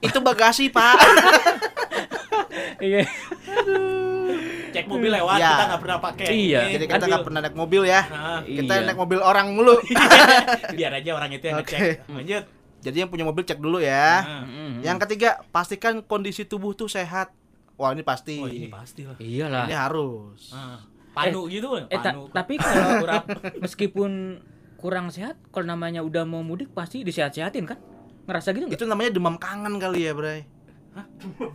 Itu 0.00 0.16
bagasi, 0.18 0.72
Pak. 0.72 0.96
Iya. 2.80 3.04
Cek 4.70 4.86
mobil 4.86 5.10
lewat, 5.10 5.36
Ya. 5.36 5.50
kita 5.50 5.64
nggak 5.66 5.80
pernah 5.80 5.98
pakai. 6.00 6.26
Iya. 6.26 6.60
ini, 6.62 6.72
Jadi 6.72 6.84
kita 6.84 6.96
mobil. 6.96 7.08
nggak 7.08 7.24
pernah 7.24 7.40
naik 7.40 7.56
mobil 7.56 7.82
ya. 7.84 8.00
Nah, 8.04 8.40
Kita 8.40 8.72
Iya. 8.72 8.84
naik 8.84 8.98
mobil 8.98 9.18
orang 9.20 9.46
mulu. 9.50 9.74
biar 10.76 10.92
aja 10.94 11.10
orang 11.12 11.30
itu 11.30 11.44
yang 11.44 11.58
Oke. 11.58 11.74
ngecek. 11.74 12.08
Lanjut. 12.08 12.44
Jadi 12.80 12.96
yang 12.96 13.08
punya 13.08 13.24
mobil 13.24 13.42
cek 13.42 13.58
dulu 13.58 13.78
ya. 13.78 14.08
Nah. 14.20 14.44
Yang 14.80 14.98
ketiga, 15.04 15.30
pastikan 15.50 16.00
kondisi 16.00 16.42
tubuh 16.42 16.72
tuh 16.72 16.86
sehat. 16.86 17.34
Wah, 17.74 17.90
ini 17.90 18.00
pasti. 18.00 18.36
Oh, 18.36 18.46
ini 18.46 18.68
pasti 18.68 19.04
lah. 19.04 19.16
Iyalah. 19.16 19.64
Ini 19.64 19.74
harus. 19.74 20.48
Ah, 20.50 20.80
Panu 21.10 21.44
gitu, 21.46 21.74
Eh, 21.82 21.98
ta- 21.98 22.14
tapi 22.30 22.54
kalau 22.54 23.02
kurang, 23.02 23.24
meskipun 23.58 24.10
kurang 24.76 25.06
sehat, 25.08 25.36
kalau 25.48 25.66
namanya 25.66 26.00
udah 26.00 26.22
mau 26.22 26.40
mudik 26.40 26.70
pasti 26.70 27.02
disehat-sehatin 27.02 27.66
kan? 27.66 27.78
Ngerasa 28.24 28.52
gitu 28.52 28.64
nggak? 28.64 28.78
Itu 28.78 28.86
namanya 28.86 29.10
demam 29.10 29.34
kangen 29.34 29.76
kali 29.76 30.06
ya, 30.06 30.14
Bray. 30.14 30.46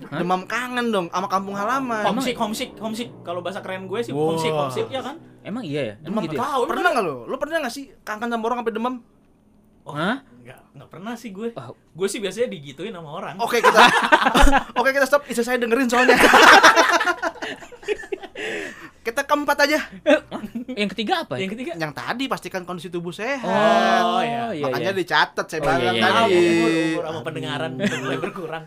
Demam 0.09 0.47
kangen 0.47 0.89
dong 0.89 1.07
sama 1.09 1.27
kampung 1.27 1.53
halaman. 1.53 2.03
homesick, 2.03 2.35
homesick, 2.35 2.71
homesick. 2.77 3.09
Kalau 3.21 3.39
bahasa 3.39 3.59
keren 3.59 3.85
gue 3.85 3.99
sih 3.99 4.11
Wah. 4.11 4.31
homesick, 4.31 4.51
homesick 4.51 4.87
ya 4.87 5.01
kan? 5.01 5.19
Emang 5.41 5.61
iya 5.61 5.81
ya? 5.83 5.95
Demam 5.99 6.23
Emang 6.23 6.23
gitu 6.25 6.35
ya? 6.35 6.65
Pernah 6.65 6.89
nggak 6.91 7.05
lo? 7.05 7.15
Lo 7.25 7.35
pernah 7.35 7.59
nggak 7.61 7.73
sih 7.73 7.91
kangen 8.01 8.29
sama 8.29 8.43
orang 8.43 8.57
sampai 8.63 8.73
demam? 8.73 8.95
Oh, 9.85 9.93
Hah? 9.93 10.17
Enggak, 10.41 10.59
enggak 10.71 10.89
pernah 10.89 11.13
sih 11.13 11.29
gue. 11.29 11.53
Wah. 11.53 11.69
Gue 11.69 12.07
sih 12.07 12.17
biasanya 12.17 12.47
digituin 12.47 12.89
sama 12.89 13.11
orang. 13.11 13.35
Oke 13.37 13.59
kita, 13.59 13.81
oke 14.79 14.89
kita 14.89 15.05
stop. 15.05 15.21
Istri 15.25 15.43
saya 15.43 15.57
dengerin 15.59 15.85
soalnya. 15.85 16.17
kita 19.05 19.21
keempat 19.21 19.57
aja. 19.61 19.79
Yang 20.73 20.89
ketiga 20.97 21.21
apa? 21.21 21.37
ya? 21.37 21.45
Yang 21.45 21.51
ketiga, 21.53 21.71
Yang 21.77 21.93
tadi 21.93 22.23
pastikan 22.25 22.65
kondisi 22.65 22.89
tubuh 22.89 23.13
sehat. 23.13 23.45
Oh, 23.45 24.21
iya. 24.21 24.49
iya, 24.49 24.65
Makanya 24.65 24.91
iya. 24.91 24.97
dicatat 24.97 25.45
saya 25.45 25.59
Oh, 25.59 25.65
iya, 25.67 25.77
bilang 25.77 25.95
iya, 25.95 26.09
tadi. 26.09 26.33
umur, 26.33 26.69
umur 26.73 27.03
sama 27.05 27.21
pendengaran 27.21 27.71
udah 27.77 27.99
mulai 28.01 28.17
berkurang. 28.17 28.63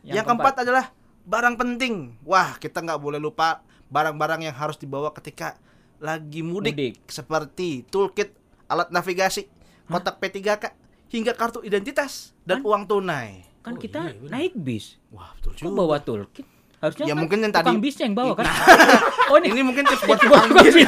Yang, 0.00 0.24
keempat 0.24 0.54
adalah 0.58 0.84
barang 1.22 1.54
penting. 1.54 1.94
Wah, 2.22 2.56
kita 2.56 2.80
nggak 2.80 2.96
boleh 2.96 3.18
lupa 3.18 3.60
barang-barang 3.86 4.40
yang 4.42 4.54
harus 4.54 4.76
dibawa 4.76 5.10
ketika 5.12 5.56
lagi 5.98 6.40
mudik, 6.40 6.72
Mudik. 6.72 6.94
seperti 7.06 7.82
toolkit, 7.84 8.30
alat 8.66 8.88
navigasi, 8.88 9.48
kotak 9.84 10.16
P3K, 10.16 10.70
hingga 11.08 11.32
kartu 11.32 11.58
identitas 11.60 12.32
dan 12.42 12.62
uang 12.62 12.84
tunai. 12.84 13.42
kan 13.58 13.74
Oh, 13.74 13.76
kita 13.76 14.00
iya, 14.02 14.14
bener. 14.14 14.30
naik 14.30 14.54
bis. 14.54 14.96
Wah, 15.10 15.34
betul 15.34 15.52
Kok 15.52 15.60
juga. 15.60 15.76
bawa 15.76 15.96
toolkit? 15.98 16.46
Harusnya 16.78 17.04
Ya, 17.04 17.10
kan 17.10 17.18
mungkin 17.18 17.38
yang 17.42 17.50
tadi- 17.50 17.74
bisnya 17.76 18.06
yang 18.06 18.14
bawa 18.14 18.32
kan? 18.32 18.46
oh 19.28 19.36
ini 19.36 19.50
Ini 19.50 19.60
mungkin 19.60 19.82
tips 19.82 20.04
buat 20.06 20.16
tukang 20.16 20.46
bis. 20.54 20.78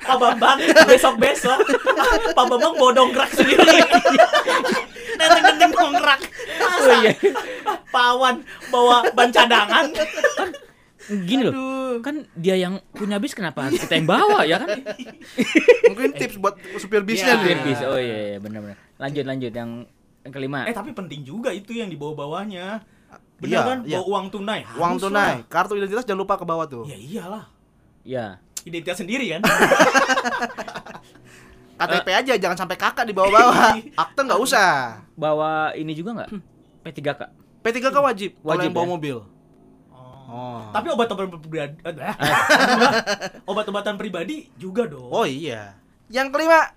Pak 0.00 0.16
Bambang 0.16 0.58
besok-besok 0.88 1.60
Pak 2.32 2.44
Bambang 2.48 2.72
bawa 2.72 2.90
dongkrak 2.94 3.30
sendiri. 3.30 3.68
Nenteng-nenteng 5.28 5.72
dongkrak. 5.72 6.20
Masa? 6.56 6.78
Oh 6.78 6.94
iya. 6.96 7.12
Pawan 7.88 8.34
bawa 8.68 8.96
ban 9.10 9.28
cadangan. 9.28 9.84
Gini 11.06 11.42
loh. 11.42 11.52
Aduh. 11.52 11.74
Kan 11.98 12.28
dia 12.34 12.54
yang 12.54 12.76
punya 12.90 13.16
bis 13.16 13.32
kenapa 13.32 13.64
harus 13.64 13.78
kita 13.78 13.94
yang 13.94 14.06
bawa 14.06 14.42
ya 14.42 14.58
kan? 14.58 14.68
Mungkin 15.86 16.10
tips 16.12 16.36
buat 16.36 16.54
supir 16.76 17.02
bisnya 17.02 17.34
Iya. 17.34 17.36
nih. 17.36 17.42
Supir 17.42 17.58
bis. 17.64 17.80
Oh 17.82 17.96
iya 17.96 18.18
iya 18.28 18.38
benar-benar. 18.38 18.76
Lanjut 18.96 19.24
lanjut 19.24 19.52
yang 19.52 19.70
yang 20.22 20.32
kelima. 20.32 20.58
Eh 20.64 20.72
tapi 20.72 20.90
penting 20.92 21.22
juga 21.22 21.50
itu 21.50 21.72
yang 21.72 21.86
dibawa-bawanya. 21.86 22.82
Bener 23.36 23.52
Iya, 23.52 23.60
kan? 23.62 23.78
iya. 23.82 23.96
Bawa 23.96 24.06
uang 24.08 24.26
tunai. 24.30 24.60
Uang 24.74 24.92
Harus 24.92 25.02
tunai, 25.02 25.32
lah. 25.36 25.46
kartu 25.46 25.72
identitas 25.74 26.04
jangan 26.04 26.20
lupa 26.20 26.34
ke 26.34 26.44
bawah 26.44 26.66
tuh. 26.66 26.84
Ya 26.84 26.96
iyalah. 26.96 27.44
Ya. 28.02 28.26
Identitas 28.62 28.98
sendiri 28.98 29.30
kan. 29.30 29.40
KTP 31.76 32.08
aja 32.08 32.32
jangan 32.40 32.56
sampai 32.56 32.76
kakak 32.80 33.04
dibawa-bawa. 33.04 33.76
Akte 34.02 34.20
nggak 34.24 34.40
usah. 34.40 35.04
Bawa 35.12 35.76
ini 35.76 35.92
juga 35.92 36.16
nggak? 36.16 36.30
P3K. 36.84 37.20
P3K 37.60 37.96
wajib, 37.98 38.30
kalau 38.40 38.50
Wajib 38.56 38.68
yang 38.70 38.76
bawa 38.76 38.86
ya? 38.86 38.92
mobil. 38.96 39.16
Oh. 39.92 40.16
Oh. 40.26 40.60
Tapi 40.74 40.86
obat-obatan 40.90 41.38
pribadi 41.38 41.76
obat-obatan 43.50 43.94
pribadi 43.94 44.36
juga 44.56 44.88
dong. 44.90 45.10
Oh 45.10 45.26
iya. 45.26 45.76
Yang 46.10 46.28
kelima, 46.34 46.74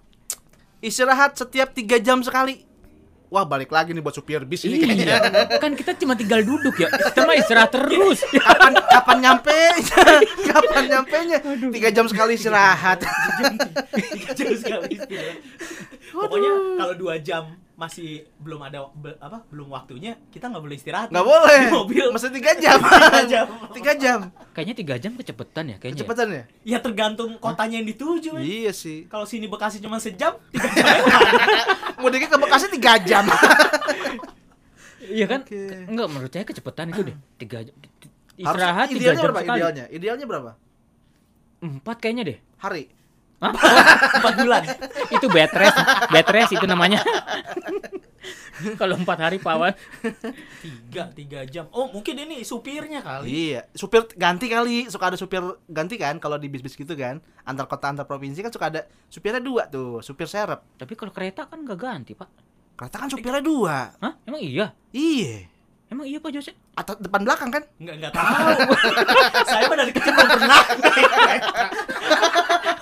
istirahat 0.82 1.38
setiap 1.38 1.74
tiga 1.74 1.98
jam 1.98 2.22
sekali. 2.22 2.69
Wah 3.30 3.46
balik 3.46 3.70
lagi 3.70 3.94
nih 3.94 4.02
buat 4.02 4.18
supir 4.18 4.42
bis 4.42 4.66
ini 4.66 4.82
kayaknya. 4.82 5.06
Iya. 5.06 5.18
Kan 5.62 5.78
kita 5.78 5.94
cuma 6.02 6.18
tinggal 6.18 6.42
duduk 6.42 6.82
ya. 6.82 6.90
Kita 6.90 7.30
mah 7.30 7.38
istirahat 7.38 7.70
terus. 7.70 8.26
Kapan 8.26 8.74
kapan 8.90 9.18
nyampe? 9.22 9.60
kapan 10.50 10.84
nyampe 10.90 11.18
nya? 11.30 11.38
Tiga 11.70 11.90
jam 11.94 12.10
sekali 12.10 12.34
istirahat. 12.34 13.06
Tiga 13.94 14.34
jam 14.34 14.50
sekali 14.58 14.98
istirahat. 14.98 15.38
Pokoknya 16.10 16.54
kalau 16.82 16.94
dua 16.98 17.22
jam 17.22 17.54
masih 17.80 18.08
belum 18.36 18.60
ada 18.60 18.92
be- 18.92 19.16
apa 19.18 19.48
belum 19.48 19.72
waktunya 19.72 20.20
kita 20.28 20.46
nggak 20.46 20.60
boleh 20.60 20.76
istirahat 20.76 21.08
Nggak 21.08 21.24
boleh. 21.24 21.58
di 21.58 21.72
mobil 21.80 22.06
Mesti 22.12 22.28
tiga 22.30 22.52
jam. 22.54 22.76
Tiga 23.08 23.24
jam. 23.24 23.46
Tiga 23.72 23.94
jam. 23.96 24.20
Kayaknya 24.52 24.76
tiga 24.76 24.96
jam 24.98 25.12
kecepetan 25.14 25.64
ya 25.66 25.76
kayaknya. 25.78 25.96
ya? 25.96 26.04
Kecepatan 26.04 26.28
ya? 26.28 26.44
ya 26.66 26.78
tergantung 26.78 27.40
kotanya 27.40 27.80
yang 27.80 27.88
dituju 27.88 28.36
men. 28.36 28.44
Iya 28.44 28.72
sih. 28.72 29.08
kalau 29.08 29.24
sini 29.24 29.48
Bekasi 29.48 29.80
cuma 29.80 29.96
sejam 29.98 30.36
tiga 30.52 30.68
jam. 31.00 31.22
Mudiknya 31.98 32.28
ke 32.28 32.38
Bekasi 32.38 32.66
tiga 32.70 33.00
jam. 33.00 33.24
Iya 35.02 35.26
kan? 35.26 35.40
Oke. 35.42 35.88
Enggak 35.88 36.08
menurut 36.08 36.30
saya 36.30 36.44
kecepetan 36.44 36.92
itu 36.92 37.02
deh. 37.02 37.16
Tiga 37.38 37.64
jam. 37.64 37.74
Harus- 37.74 38.60
Istirahat 38.60 38.88
tiga 38.88 39.00
idealnya 39.00 39.16
jam 39.16 39.26
berapa? 39.26 39.40
sekali. 39.42 39.58
Idealnya. 39.58 39.86
Idealnya 39.90 40.26
berapa? 40.28 40.52
Empat 41.60 41.98
kayaknya 41.98 42.24
deh. 42.26 42.38
Hari. 42.58 42.84
Hah? 43.40 43.54
empat 44.20 44.34
bulan 44.36 44.64
itu 45.16 45.28
bed 45.32 45.52
rest, 45.56 45.78
bed 46.12 46.28
rest 46.28 46.52
itu 46.60 46.66
namanya. 46.68 47.00
Kalau 48.76 49.00
empat 49.00 49.18
hari 49.24 49.40
pawan. 49.40 49.72
tiga 50.60 51.08
tiga 51.16 51.40
jam 51.48 51.72
oh 51.72 51.88
mungkin 51.96 52.20
ini 52.20 52.44
supirnya 52.44 53.00
kali 53.00 53.32
Iya, 53.32 53.72
supir 53.72 54.04
ganti 54.20 54.52
kali. 54.52 54.92
Suka 54.92 55.16
ada 55.16 55.18
supir 55.18 55.40
ganti 55.72 55.96
kan 55.96 56.20
kalau 56.20 56.36
di 56.36 56.52
bis-bis 56.52 56.76
gitu 56.76 56.92
kan. 57.00 57.24
Antar 57.48 57.72
kota 57.72 57.88
antar 57.88 58.04
provinsi 58.04 58.44
kan 58.44 58.52
suka 58.52 58.68
ada 58.68 58.82
supirnya 59.08 59.40
dua 59.40 59.72
tuh, 59.72 60.04
supir 60.04 60.28
serep. 60.28 60.60
Tapi 60.76 60.94
kalau 61.00 61.16
kereta 61.16 61.48
kan 61.48 61.64
nggak 61.64 61.80
ganti 61.80 62.12
pak. 62.20 62.28
Kereta 62.76 62.96
kan 63.00 63.08
supirnya 63.08 63.40
dua. 63.40 63.96
Hah? 64.04 64.20
Emang 64.28 64.44
iya? 64.44 64.76
Iya. 64.92 65.48
Emang 65.90 66.06
iya 66.06 66.18
pak 66.18 66.30
Jose? 66.30 66.54
Atau 66.74 66.94
depan 66.96 67.22
belakang 67.22 67.50
kan? 67.50 67.62
nggak 67.76 67.96
nggak 67.98 68.12
tahu 68.14 68.50
saya 69.50 69.64
mah 69.66 69.76
dari 69.76 69.90
kecil 69.90 70.12
belum 70.12 70.28
pernah 70.32 70.60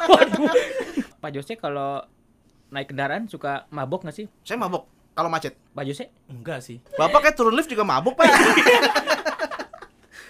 Waduh. 0.08 0.52
Pak 1.18 1.30
Jose 1.32 1.54
kalau 1.56 2.04
naik 2.68 2.88
kendaraan 2.88 3.26
suka 3.26 3.64
mabok 3.70 4.04
nggak 4.04 4.14
sih? 4.14 4.26
Saya 4.42 4.58
mabok 4.58 4.86
kalau 5.14 5.28
macet. 5.28 5.54
Pak 5.72 5.84
Jose? 5.84 6.04
enggak 6.28 6.60
sih 6.60 6.78
Bapak 6.94 7.24
kayak 7.24 7.34
turun 7.34 7.54
lift 7.54 7.66
juga 7.66 7.82
mabuk, 7.82 8.14
Pak. 8.14 8.28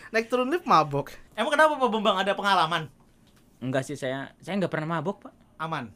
Naik 0.08 0.28
turun 0.28 0.48
lift 0.48 0.64
mabok. 0.64 1.12
emang 1.34 1.52
kenapa 1.52 1.76
Pak 1.76 1.88
Bambang 1.90 2.16
ada 2.18 2.32
pengalaman 2.32 2.82
Enggak 3.58 3.82
sih 3.84 3.94
saya, 3.94 4.30
saya 4.38 4.54
nggak 4.56 4.70
pernah 4.70 4.94
mabok 4.94 5.18
pak. 5.20 5.34
aman 5.58 5.90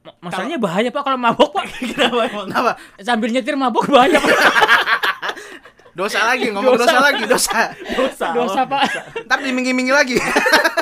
Ma- 0.00 0.16
Masalahnya 0.22 0.56
bahaya 0.56 0.88
pak 0.88 1.02
kalau 1.02 1.18
mabok 1.18 1.50
pak. 1.52 1.66
kenapa 1.84 2.24
emang 2.24 2.46
Kenapa? 2.46 2.70
Sambil 3.00 3.28
nyetir 3.28 3.52
mabok 3.52 3.84
bahaya 3.86 4.16
pak. 4.16 4.36
Dosa 5.90 6.20
lagi, 6.30 6.46
ngomong 6.50 6.74
dosa, 6.76 6.86
Dosa. 6.86 6.98
lagi, 7.02 7.22
dosa. 7.26 7.60
dosa 7.92 8.26
Dosa 8.32 8.60
pak. 8.64 8.82
Ntar 9.26 9.38
dimingi-mingi 9.42 9.90
lagi. 9.90 10.16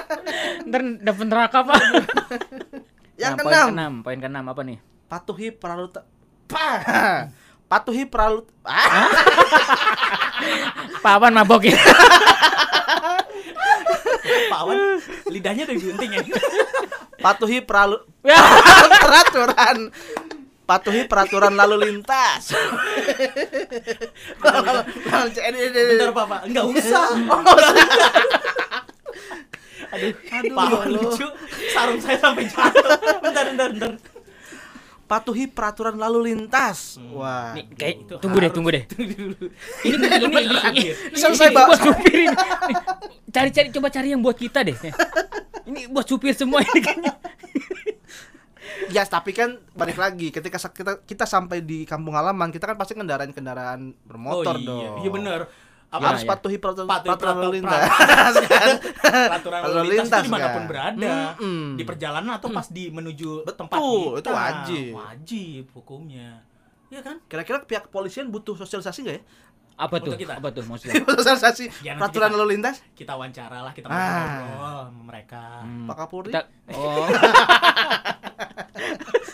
Ntar 0.68 0.80
dapet 1.00 1.24
neraka 1.26 1.58
pak. 1.64 1.80
Yang 3.18 3.32
Nah, 3.34 3.42
poin 3.42 3.50
keenam, 3.50 3.68
keenam, 3.68 3.92
poin 4.00 4.18
keenam 4.18 4.44
apa 4.46 4.62
nih? 4.62 4.78
patuhi 5.08 5.48
praluta. 5.50 6.04
Pa. 6.46 6.68
Patuhi 7.66 8.04
pralut. 8.04 8.48
Ah, 8.62 9.08
Pak 11.00 11.12
Awan 11.16 11.32
mabok 11.34 11.64
ya. 11.64 11.76
Pak 14.48 14.60
Wan 14.64 14.78
lidahnya 15.28 15.68
udah 15.68 15.76
gunting 15.76 16.10
ya 16.12 16.20
Patuhi 17.18 17.60
peralu 17.60 17.98
Ya. 18.22 18.38
peraturan. 19.00 19.90
Patuhi 20.68 21.08
peraturan 21.08 21.56
lalu 21.56 21.88
lintas. 21.88 22.52
Bentar 24.36 26.12
Pak, 26.12 26.24
Pak. 26.28 26.40
Enggak 26.52 26.64
usah. 26.68 27.08
Aduh, 29.88 30.12
Aduh, 30.12 30.52
Pak 30.52 30.64
ya 30.68 30.78
lucu. 30.92 31.26
Sarung 31.72 31.96
saya 32.04 32.20
sampai 32.20 32.44
jatuh. 32.52 32.84
Bentar, 33.24 33.48
bentar, 33.48 33.68
bentar. 33.72 33.90
Patuhi 35.08 35.48
peraturan 35.48 35.96
lalu 35.96 36.36
lintas. 36.36 37.00
Wah. 37.16 37.56
Nih, 37.56 37.64
kayak 37.72 38.04
itu 38.04 38.14
tunggu 38.20 38.36
deh, 38.44 38.52
tunggu 38.52 38.68
deh. 38.68 38.84
Tunggu 38.84 39.14
dulu. 39.16 39.48
Ini 39.88 39.96
ini 39.96 40.04
ini, 40.04 40.28
ini, 40.28 40.52
terakhir. 40.52 40.94
ini 41.00 41.16
Selesai, 41.16 41.48
ini 41.48 41.56
Pak. 41.56 41.64
buat 41.64 41.80
supir 41.80 42.12
ini. 42.28 42.36
Cari-cari 43.32 43.68
coba 43.72 43.88
cari 43.88 44.08
yang 44.12 44.20
buat 44.20 44.36
kita 44.36 44.60
deh. 44.68 44.76
Ini 45.64 45.88
buat 45.88 46.04
supir 46.04 46.36
semua 46.36 46.60
ini 46.60 46.80
kayaknya. 46.84 47.16
Ya, 48.88 49.02
tapi 49.02 49.30
kan 49.32 49.58
balik 49.72 49.96
lagi 49.96 50.28
ketika 50.28 50.56
kita 50.62 51.02
kita 51.02 51.24
sampai 51.24 51.60
di 51.60 51.82
kampung 51.82 52.12
halaman, 52.12 52.48
kita 52.48 52.64
kan 52.64 52.74
pasti 52.74 52.94
kendaraan 52.94 53.30
kendaraan 53.30 53.92
bermotor 54.02 54.54
oh, 54.54 54.58
iya. 54.58 54.66
dong. 54.66 54.96
Iya 54.98 55.10
benar. 55.10 55.40
Harus 55.88 56.20
Ya, 56.20 56.26
ya. 56.26 56.30
patuhi 56.30 56.56
peraturan, 56.56 56.84
Patuhi 56.86 57.08
peraturan 57.10 57.34
lalu 57.38 57.52
lintas. 57.58 57.80
Peraturan 59.00 59.60
lalu 59.64 59.84
lintas, 59.90 60.20
di 60.20 60.28
mana 60.28 60.46
pun 60.50 60.60
kan? 60.60 60.66
berada, 60.66 61.16
Mm-mm. 61.34 61.64
di 61.74 61.82
perjalanan 61.82 62.32
atau 62.34 62.48
pas 62.50 62.66
di 62.68 62.84
menuju 62.88 63.42
Betul, 63.42 63.56
tempat 63.58 63.78
kita. 63.80 64.18
itu 64.20 64.30
wajib. 64.30 64.92
Wajib 64.94 65.64
hukumnya. 65.72 66.44
Iya 66.88 67.00
kan? 67.00 67.16
Kira-kira 67.24 67.64
pihak 67.64 67.88
kepolisian 67.88 68.28
butuh 68.28 68.52
sosialisasi 68.54 69.00
nggak 69.00 69.16
ya? 69.16 69.22
Apa 69.78 69.96
tuh? 69.96 70.12
Kita. 70.12 70.36
Apa 70.36 70.50
tuh 70.50 70.66
maksudnya? 70.66 71.00
sosialisasi 71.18 71.64
Ya, 71.80 71.96
peraturan 71.96 72.34
lalu 72.34 72.52
lintas? 72.52 72.84
Kita 72.92 73.14
wawancara 73.14 73.62
lah, 73.62 73.72
kita 73.72 73.86
Ah. 73.86 74.44
ngobrol 74.44 74.78
sama 74.84 75.02
mereka. 75.06 75.42
Hmm. 75.62 75.86
Pak 75.86 75.96
Kapolri? 75.96 76.28
Kita 76.28 76.42
Oh. 76.76 77.08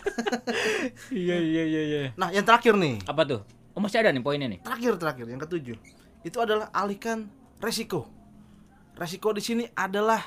Iya 1.11 1.37
iya 1.41 1.63
iya 1.65 1.83
iya. 1.83 2.01
Nah, 2.15 2.29
yang 2.31 2.45
terakhir 2.45 2.77
nih. 2.77 3.01
Apa 3.09 3.23
tuh? 3.25 3.41
Oh 3.75 3.83
masih 3.83 4.05
ada 4.05 4.15
nih 4.15 4.23
poinnya 4.23 4.47
nih. 4.47 4.61
Terakhir 4.63 4.93
terakhir 5.01 5.27
yang 5.27 5.41
ketujuh. 5.43 5.77
Itu 6.23 6.39
adalah 6.39 6.71
alihkan 6.71 7.27
resiko. 7.59 8.07
Resiko 8.95 9.35
di 9.35 9.43
sini 9.43 9.65
adalah 9.75 10.23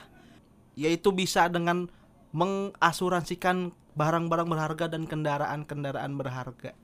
yaitu 0.76 1.16
bisa 1.16 1.48
dengan 1.48 1.88
mengasuransikan 2.36 3.72
barang-barang 3.98 4.46
berharga 4.46 4.86
dan 4.92 5.08
kendaraan-kendaraan 5.08 6.12
berharga. 6.20 6.76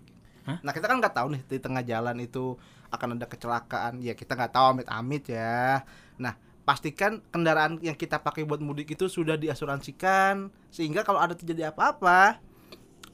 Hah? 0.48 0.58
Nah 0.64 0.72
kita 0.74 0.90
kan 0.90 0.98
nggak 1.04 1.16
tahu 1.16 1.28
nih 1.36 1.42
di 1.46 1.58
tengah 1.60 1.84
jalan 1.86 2.18
itu 2.24 2.56
akan 2.90 3.20
ada 3.20 3.28
kecelakaan. 3.28 4.00
Ya 4.00 4.16
kita 4.16 4.34
nggak 4.34 4.56
tahu 4.56 4.66
amit-amit 4.80 5.30
ya. 5.30 5.84
Nah 6.18 6.40
pastikan 6.64 7.20
kendaraan 7.28 7.78
yang 7.84 7.96
kita 8.00 8.24
pakai 8.24 8.48
buat 8.48 8.64
mudik 8.64 8.96
itu 8.96 9.12
sudah 9.12 9.36
diasuransikan 9.36 10.48
sehingga 10.72 11.04
kalau 11.04 11.20
ada 11.20 11.36
terjadi 11.36 11.76
apa-apa 11.76 12.40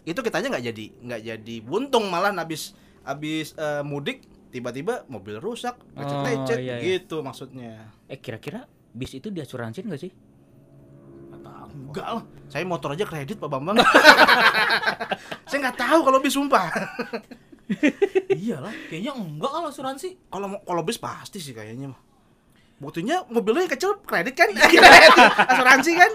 itu 0.10 0.20
kitanya 0.26 0.50
nggak 0.58 0.66
jadi 0.74 0.86
nggak 1.06 1.22
jadi 1.22 1.56
buntung 1.62 2.10
malah 2.10 2.34
habis 2.34 2.74
habis 3.06 3.54
eh, 3.56 3.86
mudik 3.86 4.26
tiba-tiba 4.50 5.06
mobil 5.06 5.38
rusak 5.38 5.78
lecet-lecet 5.94 6.58
Oh, 6.58 6.62
iya, 6.62 6.76
iya. 6.82 6.98
gitu 6.98 7.22
maksudnya. 7.22 7.94
Eh 8.10 8.18
kira-kira 8.18 8.66
bis 8.90 9.14
itu 9.14 9.30
diasuransiin 9.30 9.86
sih? 9.94 10.10
Nggak 11.30 11.42
tahu. 11.46 11.68
Enggak 11.94 12.08
lah. 12.10 12.24
Saya 12.50 12.66
motor 12.66 12.98
aja 12.98 13.06
kredit 13.06 13.38
Pak 13.38 13.46
Bambang. 13.50 13.78
Saya 15.50 15.70
nggak 15.70 15.78
tahu 15.78 16.00
kalau 16.02 16.18
bis 16.18 16.34
sumpah. 16.34 16.66
Iyalah, 18.34 18.74
kayaknya 18.90 19.14
enggak 19.14 19.52
kalau 19.54 19.70
asuransi. 19.70 20.18
Kalau 20.34 20.58
kalau 20.66 20.82
bis 20.82 20.98
pasti 20.98 21.38
sih 21.38 21.54
kayaknya 21.54 21.94
mah. 21.94 22.02
Buktinya 22.80 23.28
mobilnya 23.28 23.68
kecil 23.68 24.00
kredit 24.02 24.34
kan? 24.34 24.48
Iya. 24.50 24.82
Asuransi 25.52 25.92
kan? 25.94 26.12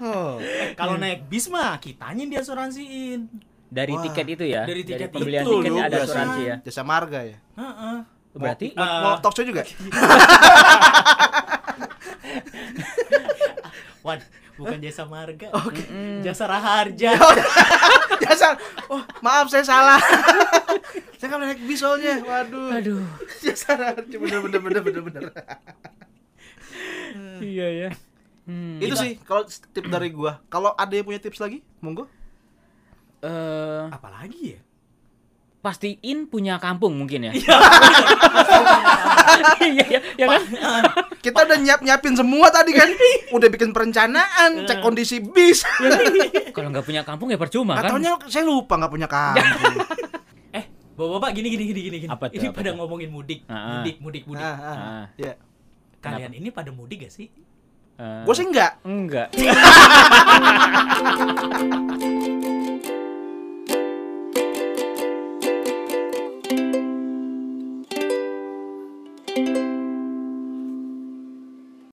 Oh. 0.00 0.40
Kalau 0.72 0.96
naik 0.96 1.28
bis 1.28 1.46
mah 1.46 1.76
kitanya 1.76 2.24
yang 2.24 2.32
diasuransiin. 2.34 3.28
Dari 3.70 3.92
Wah. 3.92 4.02
tiket 4.02 4.26
itu 4.32 4.44
ya? 4.48 4.64
Dari 4.64 4.82
tiket 4.82 5.12
pembelian 5.12 5.44
itu, 5.44 5.52
tiketnya 5.60 5.70
lu, 5.70 5.86
ada 5.86 5.92
biasa. 5.94 6.08
asuransi 6.08 6.40
ya. 6.42 6.56
Jasa 6.64 6.82
marga 6.82 7.20
ya. 7.22 7.36
Heeh. 7.54 7.96
Berarti 8.30 8.66
mau, 8.72 8.82
Eh, 8.82 9.00
mau 9.04 9.14
talk 9.20 9.34
show 9.34 9.44
juga? 9.44 9.62
Wan, 14.00 14.16
bukan 14.56 14.78
jasa 14.80 15.04
marga. 15.04 15.52
Mm-mm. 15.52 16.24
Jasa 16.24 16.48
raharja. 16.48 17.10
Jasa. 18.24 18.56
Oh, 18.88 19.04
maaf 19.20 19.52
saya 19.52 19.60
salah. 19.60 20.00
saya 21.20 21.28
kan 21.28 21.38
naik 21.38 21.60
bis 21.62 21.78
soalnya. 21.78 22.16
Waduh. 22.24 22.80
Aduh. 22.80 23.04
Jasa 23.38 23.76
marga 23.76 24.16
bener 24.16 24.40
bener 24.40 24.60
bener 24.60 24.80
bener 24.82 25.02
bener. 25.04 25.22
Iya 27.40 27.66
ya. 27.68 27.90
Hmm. 28.44 28.82
Itu 28.82 28.94
sih 28.96 29.18
kalau 29.22 29.44
tip 29.46 29.86
dari 29.86 30.10
gua. 30.10 30.42
Kalau 30.48 30.74
ada 30.74 30.90
yang 30.90 31.06
punya 31.06 31.20
tips 31.20 31.38
lagi, 31.38 31.62
monggo. 31.78 32.08
Eh, 33.20 33.84
Apalagi 33.92 34.56
ya? 34.56 34.60
pastiin 35.60 36.24
punya 36.24 36.56
kampung 36.56 36.96
mungkin 36.96 37.28
ya. 37.28 37.32
Iya. 37.36 37.56
Iya 39.60 39.84
iya 39.92 40.00
ya 40.16 40.26
kan? 40.26 40.42
Kita 41.24 41.44
udah 41.44 41.58
nyiap 41.60 41.80
nyiapin 41.84 42.16
semua 42.16 42.48
tadi 42.48 42.72
kan. 42.72 42.88
Udah 43.36 43.46
bikin 43.52 43.70
perencanaan, 43.76 44.64
cek 44.64 44.80
kondisi 44.80 45.20
bis. 45.20 45.62
Kalau 46.56 46.72
nggak 46.72 46.82
punya 46.82 47.04
kampung 47.04 47.28
ya 47.28 47.36
percuma 47.36 47.76
kan? 47.76 47.92
Katanya 47.92 48.16
saya 48.26 48.48
lupa 48.48 48.80
nggak 48.80 48.92
punya 48.92 49.08
kampung. 49.08 49.76
Eh, 50.50 50.64
bapak-bapak 50.98 51.30
gini 51.36 51.48
gini 51.54 51.64
gini 51.70 51.80
gini 51.86 51.96
gini. 52.02 52.10
Apa 52.10 52.26
tuh, 52.26 52.40
ini 52.42 52.46
apa 52.50 52.56
pada 52.58 52.70
tuh? 52.72 52.76
ngomongin 52.82 53.08
mudik, 53.14 53.46
Ah, 53.46 53.54
ah. 53.54 53.64
mudik, 53.78 53.96
mudik, 54.02 54.22
mudik. 54.26 54.42
Ah, 54.42 55.06
kalian 56.00 56.32
ini 56.32 56.48
pada 56.48 56.72
mudik 56.72 57.04
gak 57.06 57.12
sih? 57.12 57.28
Eh, 58.00 58.02
uh, 58.02 58.24
gue 58.24 58.34
sih 58.34 58.46
enggak. 58.48 58.80
Enggak. 58.84 59.28